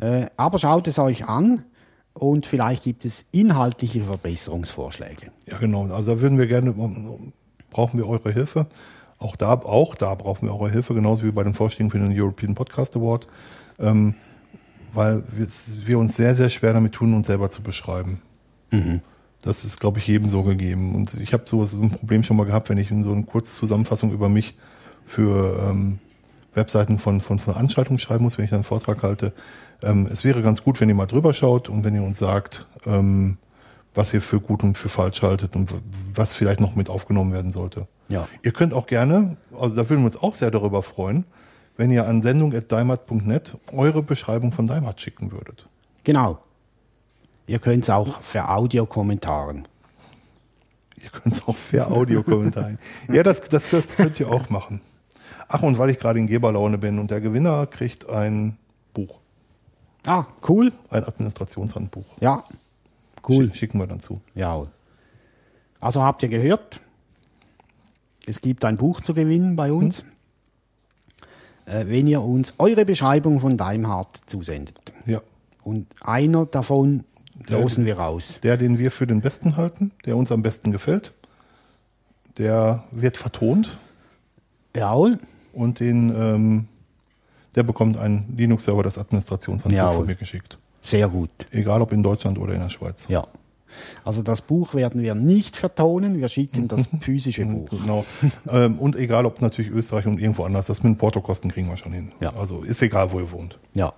[0.00, 1.64] Äh, aber schaut es euch an
[2.12, 5.30] und vielleicht gibt es inhaltliche Verbesserungsvorschläge.
[5.46, 5.86] Ja, genau.
[5.94, 6.72] Also da würden wir gerne,
[7.70, 8.66] brauchen wir eure Hilfe.
[9.18, 12.12] Auch da, auch da brauchen wir eure Hilfe, genauso wie bei den Vorschlägen für den
[12.12, 13.26] European Podcast Award.
[13.78, 14.14] Ähm,
[14.92, 15.46] weil wir,
[15.86, 18.20] wir uns sehr, sehr schwer damit tun, uns selber zu beschreiben.
[19.42, 20.94] Das ist, glaube ich, jedem so gegeben.
[20.94, 23.24] Und ich habe sowas, so ein Problem schon mal gehabt, wenn ich in so eine
[23.24, 24.56] Kurzzusammenfassung über mich
[25.04, 25.98] für ähm,
[26.54, 29.32] Webseiten von, von Veranstaltungen schreiben muss, wenn ich dann einen Vortrag halte.
[29.82, 32.66] Ähm, es wäre ganz gut, wenn ihr mal drüber schaut und wenn ihr uns sagt,
[32.86, 33.36] ähm,
[33.94, 35.74] was ihr für gut und für falsch haltet und
[36.14, 37.86] was vielleicht noch mit aufgenommen werden sollte.
[38.08, 38.28] Ja.
[38.42, 41.24] Ihr könnt auch gerne, also da würden wir uns auch sehr darüber freuen,
[41.76, 45.66] wenn ihr an sendung.daimart.net eure Beschreibung von Daimart schicken würdet.
[46.04, 46.38] Genau.
[47.46, 49.68] Ihr könnt es auch für Audiokommentaren.
[51.02, 52.70] Ihr könnt es auch per Audiokommentar.
[53.08, 54.80] ja, das, das, das könnt ihr auch machen.
[55.48, 58.56] Ach, und weil ich gerade in Geberlaune bin und der Gewinner kriegt ein
[58.94, 59.20] Buch,
[60.06, 60.72] Ah, cool.
[60.90, 62.04] ein Administrationshandbuch.
[62.20, 62.44] Ja,
[63.28, 63.46] cool.
[63.46, 64.20] Schick- Schicken wir dann zu.
[64.34, 64.66] Ja.
[65.80, 66.80] Also habt ihr gehört?
[68.26, 70.04] Es gibt ein Buch zu gewinnen bei uns.
[71.66, 74.78] Äh, wenn ihr uns eure Beschreibung von Daimhardt zusendet.
[75.06, 75.20] Ja.
[75.62, 77.04] Und einer davon
[77.48, 78.38] Der- losen wir raus.
[78.42, 81.12] Der, den wir für den besten halten, der uns am besten gefällt,
[82.38, 83.78] der wird vertont
[84.76, 85.18] Jawohl.
[85.52, 86.68] und den, ähm,
[87.54, 89.94] der bekommt einen Linux-Server, das Administrationshandbuch Jawohl.
[89.98, 90.58] von mir geschickt.
[90.82, 91.30] Sehr gut.
[91.50, 93.06] Egal ob in Deutschland oder in der Schweiz.
[93.08, 93.26] Ja.
[94.04, 97.68] Also das Buch werden wir nicht vertonen, wir schicken das physische Buch.
[97.70, 98.04] Genau.
[98.50, 101.76] ähm, und egal ob natürlich Österreich und irgendwo anders, das mit den Portokosten kriegen wir
[101.76, 102.12] schon hin.
[102.20, 102.34] Ja.
[102.36, 103.58] Also ist egal, wo ihr wohnt.
[103.74, 103.92] Ja.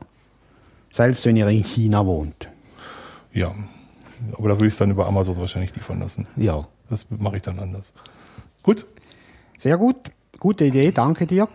[0.91, 2.49] Selbst wenn ihr in China wohnt.
[3.37, 3.55] Ja.
[4.32, 6.26] Aber da würde ich es dann über Amazon wahrscheinlich liefern lassen.
[6.37, 6.66] Ja.
[6.89, 7.93] Das mache ich dann anders.
[8.62, 8.87] Gut.
[9.59, 9.97] Sehr gut.
[10.39, 10.91] Gute Idee.
[10.91, 11.51] Danke, Dirk.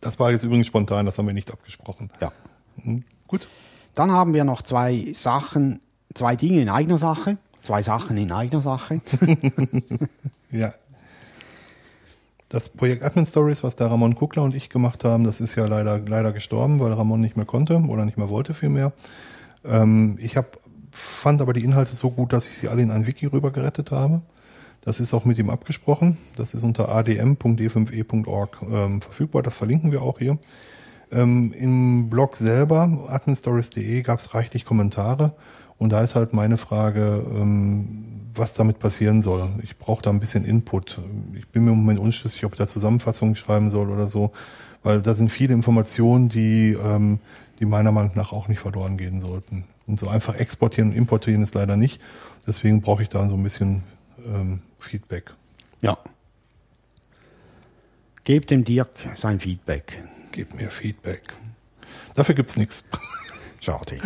[0.00, 2.10] Das war jetzt übrigens spontan, das haben wir nicht abgesprochen.
[2.20, 2.32] Ja.
[2.82, 3.48] Hm, Gut.
[3.94, 5.80] Dann haben wir noch zwei Sachen,
[6.14, 7.38] zwei Dinge in eigener Sache.
[7.62, 9.00] Zwei Sachen in eigener Sache.
[10.52, 10.74] Ja.
[12.48, 15.66] Das Projekt Admin Stories, was der Ramon Kuckler und ich gemacht haben, das ist ja
[15.66, 18.92] leider, leider gestorben, weil Ramon nicht mehr konnte oder nicht mehr wollte vielmehr.
[19.68, 20.58] Ähm, ich hab,
[20.90, 23.90] fand aber die Inhalte so gut, dass ich sie alle in ein Wiki rüber gerettet
[23.90, 24.22] habe.
[24.82, 26.16] Das ist auch mit ihm abgesprochen.
[26.36, 29.42] Das ist unter adm.d5e.org ähm, verfügbar.
[29.42, 30.38] Das verlinken wir auch hier.
[31.10, 35.32] Ähm, Im Blog selber, adminstories.de, gab es reichlich Kommentare.
[35.78, 39.48] Und da ist halt meine Frage, ähm, was damit passieren soll.
[39.62, 40.98] Ich brauche da ein bisschen Input.
[41.34, 44.32] Ich bin mir im Moment unschlüssig, ob ich da Zusammenfassungen schreiben soll oder so,
[44.82, 47.18] weil da sind viele Informationen, die, ähm,
[47.58, 49.64] die meiner Meinung nach auch nicht verloren gehen sollten.
[49.86, 52.00] Und so einfach exportieren und importieren ist leider nicht.
[52.46, 53.82] Deswegen brauche ich da so ein bisschen
[54.24, 55.32] ähm, Feedback.
[55.80, 55.96] Ja.
[58.24, 60.02] Gebt dem Dirk sein Feedback.
[60.32, 61.22] Gebt mir Feedback.
[62.14, 62.84] Dafür gibt's nichts.
[63.60, 63.98] Schade.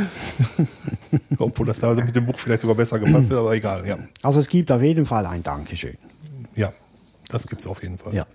[1.39, 3.99] Obwohl das da mit dem Buch vielleicht sogar besser gepasst hätte, aber egal, ja.
[4.23, 5.97] Also es gibt auf jeden Fall ein Dankeschön.
[6.55, 6.73] Ja,
[7.29, 8.15] das gibt's auf jeden Fall.
[8.15, 8.27] Ja.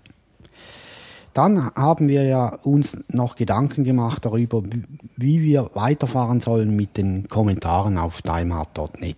[1.36, 4.62] Dann haben wir ja uns noch Gedanken gemacht darüber,
[5.16, 9.16] wie- wir weiterfahren sollen mit den Kommentaren auf daimhardt.net.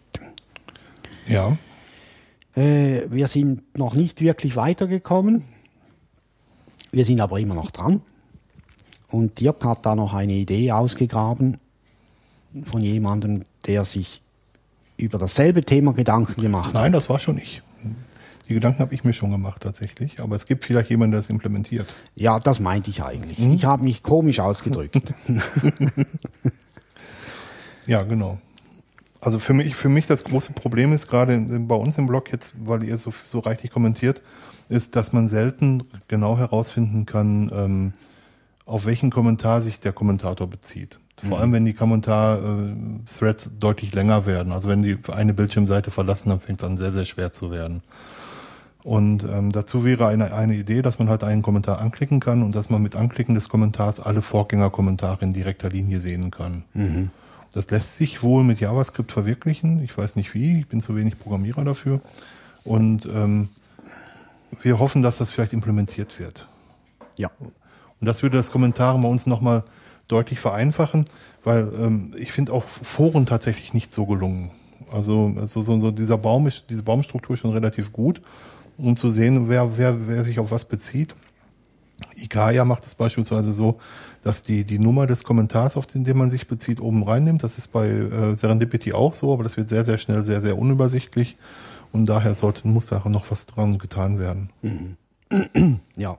[1.29, 1.57] Ja.
[2.57, 5.45] Äh, wir sind noch nicht wirklich weitergekommen.
[6.91, 8.01] Wir sind aber immer noch dran.
[9.11, 11.59] Und Dirk hat da noch eine Idee ausgegraben
[12.64, 14.23] von jemandem, der sich
[14.97, 16.75] über dasselbe Thema Gedanken gemacht hat.
[16.75, 17.62] Nein, das war schon ich.
[18.49, 21.28] Die Gedanken habe ich mir schon gemacht tatsächlich, aber es gibt vielleicht jemanden, der es
[21.28, 21.86] implementiert.
[22.14, 23.38] Ja, das meinte ich eigentlich.
[23.38, 24.96] Ich habe mich komisch ausgedrückt.
[27.88, 28.38] Ja, genau.
[29.20, 32.55] Also für mich, für mich das große Problem ist gerade bei uns im Blog jetzt,
[32.64, 34.20] weil ihr so, so reichlich kommentiert,
[34.68, 37.92] ist, dass man selten genau herausfinden kann, ähm,
[38.66, 41.01] auf welchen Kommentar sich der Kommentator bezieht.
[41.26, 44.53] Vor allem, wenn die Kommentar-Threads deutlich länger werden.
[44.53, 47.82] Also wenn die eine Bildschirmseite verlassen, dann fängt es an sehr, sehr schwer zu werden.
[48.85, 52.55] Und ähm, dazu wäre eine, eine Idee, dass man halt einen Kommentar anklicken kann und
[52.55, 56.62] dass man mit Anklicken des Kommentars alle Vorgängerkommentare in direkter Linie sehen kann.
[57.53, 59.83] Das lässt sich wohl mit JavaScript verwirklichen.
[59.83, 62.01] Ich weiß nicht wie, ich bin zu wenig Programmierer dafür.
[62.64, 63.49] Und ähm,
[64.62, 66.47] wir hoffen, dass das vielleicht implementiert wird.
[67.16, 67.31] Ja.
[67.41, 69.64] Und das würde das Kommentare bei uns nochmal
[70.07, 71.07] deutlich vereinfachen,
[71.45, 74.51] weil ähm, ich finde auch Foren tatsächlich nicht so gelungen.
[74.93, 78.22] Also, also so, so dieser Baum ist, diese Baumstruktur ist schon relativ gut,
[78.79, 81.14] um zu sehen, wer, wer, wer sich auf was bezieht.
[82.16, 83.79] Ikaya macht es beispielsweise so,
[84.22, 87.43] dass die, die Nummer des Kommentars, auf den, den man sich bezieht, oben reinnimmt.
[87.43, 90.59] Das ist bei äh, Serendipity auch so, aber das wird sehr, sehr schnell, sehr, sehr
[90.59, 91.37] unübersichtlich.
[91.93, 94.51] Und daher sollte, muss da noch was dran getan werden.
[95.97, 96.18] Ja.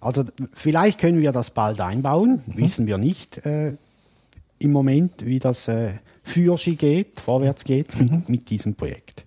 [0.00, 3.74] Also vielleicht können wir das bald einbauen, wissen wir nicht äh,
[4.58, 5.92] im Moment, wie das äh,
[6.24, 9.24] Fürschi geht, vorwärts geht mit, mit diesem Projekt.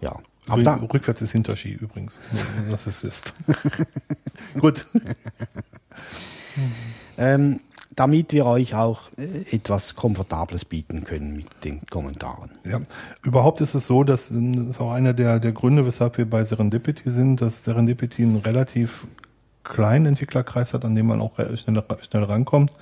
[0.00, 0.18] Ja.
[0.48, 2.20] Aber da, Rückwärts ist Hinterski übrigens,
[2.62, 3.34] nur, dass es wisst.
[4.60, 4.86] Gut.
[7.18, 7.60] ähm,
[7.94, 12.50] damit wir euch auch äh, etwas Komfortables bieten können mit den Kommentaren.
[12.64, 12.80] Ja,
[13.24, 16.28] überhaupt ist es so, dass ähm, das ist auch einer der, der Gründe, weshalb wir
[16.28, 19.06] bei Serendipity sind, dass Serendipity einen relativ
[19.64, 22.72] kleinen Entwicklerkreis hat, an dem man auch schnell, schnell rankommt.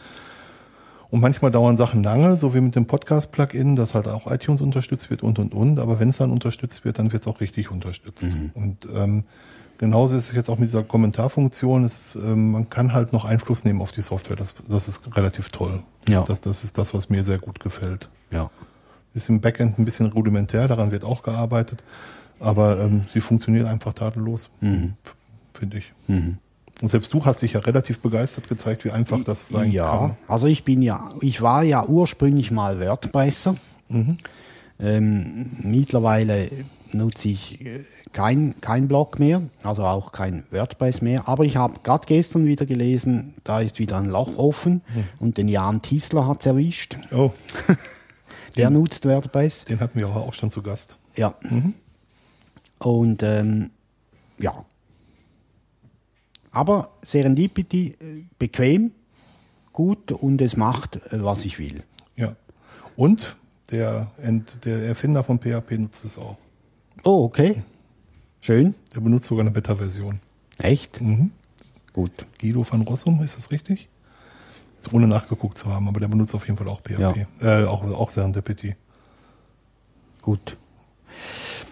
[1.09, 5.09] Und manchmal dauern Sachen lange, so wie mit dem Podcast-Plugin, das halt auch iTunes unterstützt
[5.09, 5.79] wird und und und.
[5.79, 8.29] Aber wenn es dann unterstützt wird, dann wird es auch richtig unterstützt.
[8.55, 9.25] Und ähm,
[9.79, 11.85] genauso ist es jetzt auch mit dieser Kommentarfunktion.
[11.85, 14.37] Es ist, ähm, man kann halt noch Einfluss nehmen auf die Software.
[14.37, 15.83] Das, das ist relativ toll.
[16.09, 16.25] Ja.
[16.25, 18.09] Das, das ist das, was mir sehr gut gefällt.
[18.33, 18.51] Ja.
[19.15, 21.85] Ist im Backend ein bisschen rudimentär, daran wird auch gearbeitet.
[22.41, 25.15] Aber ähm, sie funktioniert einfach tadellos, f-
[25.55, 25.93] finde ich.
[26.83, 30.17] Und selbst du hast dich ja relativ begeistert gezeigt, wie einfach das sein ja, kann.
[30.29, 33.57] also ich bin ja, ich war ja ursprünglich mal WordPresser.
[33.89, 34.19] Mhm.
[34.79, 36.51] Ähm, mittlerweile
[36.93, 37.81] nutze ich äh,
[38.13, 41.27] kein, kein Blog mehr, also auch kein WordPress mehr.
[41.29, 45.05] Aber ich habe gerade gestern wieder gelesen, da ist wieder ein Loch offen Mhm.
[45.19, 46.99] und den Jan Tisler hat's erwischt.
[47.11, 47.33] Oh,
[48.59, 49.65] Der nutzt WordPress.
[49.65, 50.97] den hatten wir auch schon zu Gast.
[51.17, 51.35] Ja.
[52.79, 53.71] Und ähm,
[54.39, 54.65] ja.
[56.57, 58.93] Aber Serendipity äh, bequem,
[59.75, 61.83] gut und es macht, äh, was ich will.
[62.17, 62.35] Ja.
[62.97, 63.37] Und
[63.71, 66.39] der, Ent, der Erfinder von PHP nutzt es auch.
[67.05, 67.61] Oh, okay.
[68.41, 68.75] Schön.
[68.95, 70.21] Der benutzt sogar eine Beta-Version.
[70.57, 70.99] Echt?
[71.03, 71.31] Mhm.
[71.93, 72.25] Gut.
[72.41, 73.87] Guido van Rossum, ist das richtig?
[74.77, 77.27] Jetzt ohne nachgeguckt zu haben, aber der benutzt auf jeden Fall auch PHP.
[77.43, 78.77] Äh, auch, auch Serendipity.
[80.23, 80.57] Gut.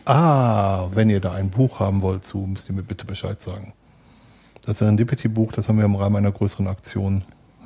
[0.04, 3.72] Ah, wenn ihr da ein Buch haben wollt zu, müsst ihr mir bitte Bescheid sagen.
[4.64, 7.24] Das Serendipity-Buch, das haben wir im Rahmen einer größeren Aktion,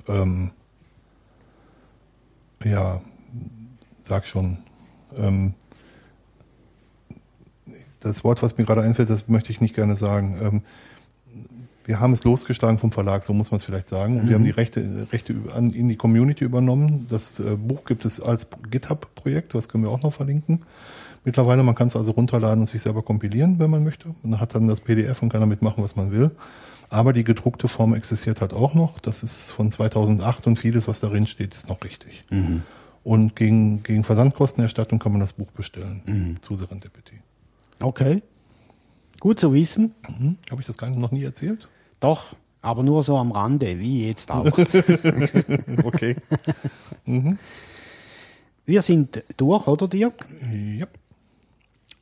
[0.09, 0.51] ähm,
[2.65, 3.01] ja,
[4.01, 4.59] sag schon,
[5.17, 5.55] ähm,
[8.01, 10.39] das Wort, was mir gerade einfällt, das möchte ich nicht gerne sagen.
[10.43, 10.63] Ähm,
[11.85, 14.21] wir haben es losgeschlagen vom Verlag, so muss man es vielleicht sagen.
[14.21, 17.07] Und wir haben die Rechte, Rechte an, in die Community übernommen.
[17.09, 20.63] Das äh, Buch gibt es als GitHub-Projekt, das können wir auch noch verlinken.
[21.25, 24.15] Mittlerweile, man kann es also runterladen und sich selber kompilieren, wenn man möchte.
[24.23, 26.31] Und hat dann das PDF und kann damit machen, was man will.
[26.91, 28.99] Aber die gedruckte Form existiert halt auch noch.
[28.99, 32.25] Das ist von 2008 und vieles, was darin steht, ist noch richtig.
[33.05, 37.21] Und gegen, gegen Versandkostenerstattung kann man das Buch bestellen zu Serendipity.
[37.81, 38.23] Okay.
[39.21, 39.95] Gut zu wissen.
[40.19, 40.37] Mhm.
[40.51, 41.69] Habe ich das gar nicht, noch nie erzählt?
[42.01, 44.47] Doch, aber nur so am Rande, wie jetzt auch.
[45.85, 46.17] Okay.
[48.67, 50.27] Wir sind durch, oder Dirk?
[50.77, 50.87] ja.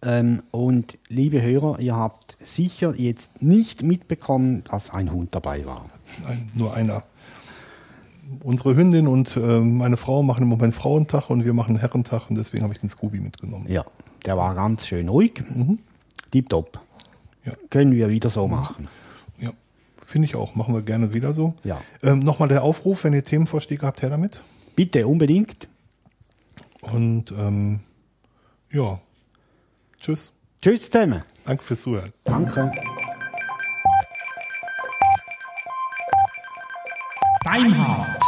[0.02, 5.86] Ähm, und liebe Hörer, ihr habt sicher jetzt nicht mitbekommen, dass ein Hund dabei war.
[6.26, 7.02] Nein, nur einer.
[8.42, 12.36] Unsere Hündin und äh, meine Frau machen im Moment Frauentag und wir machen Herrentag und
[12.36, 13.66] deswegen habe ich den Scooby mitgenommen.
[13.68, 13.84] Ja,
[14.24, 15.42] der war ganz schön ruhig.
[16.32, 16.80] Tipptopp.
[17.44, 17.52] Ja.
[17.70, 18.88] Können wir wieder so machen.
[19.38, 19.52] Ja,
[20.04, 20.56] finde ich auch.
[20.56, 21.54] Machen wir gerne wieder so.
[21.62, 21.80] Ja.
[22.02, 24.42] Ähm, Nochmal der Aufruf, wenn ihr Themenvorschläge habt, her damit.
[24.74, 25.68] Bitte unbedingt.
[26.80, 27.80] Und ähm,
[28.70, 29.00] ja,
[30.06, 30.32] tschüss.
[30.62, 31.22] Tschüss zusammen.
[31.44, 32.10] Danke fürs Zuhören.
[32.24, 32.72] Danke.
[37.44, 38.22] Deinhard.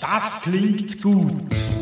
[0.00, 1.75] Das klingt gut.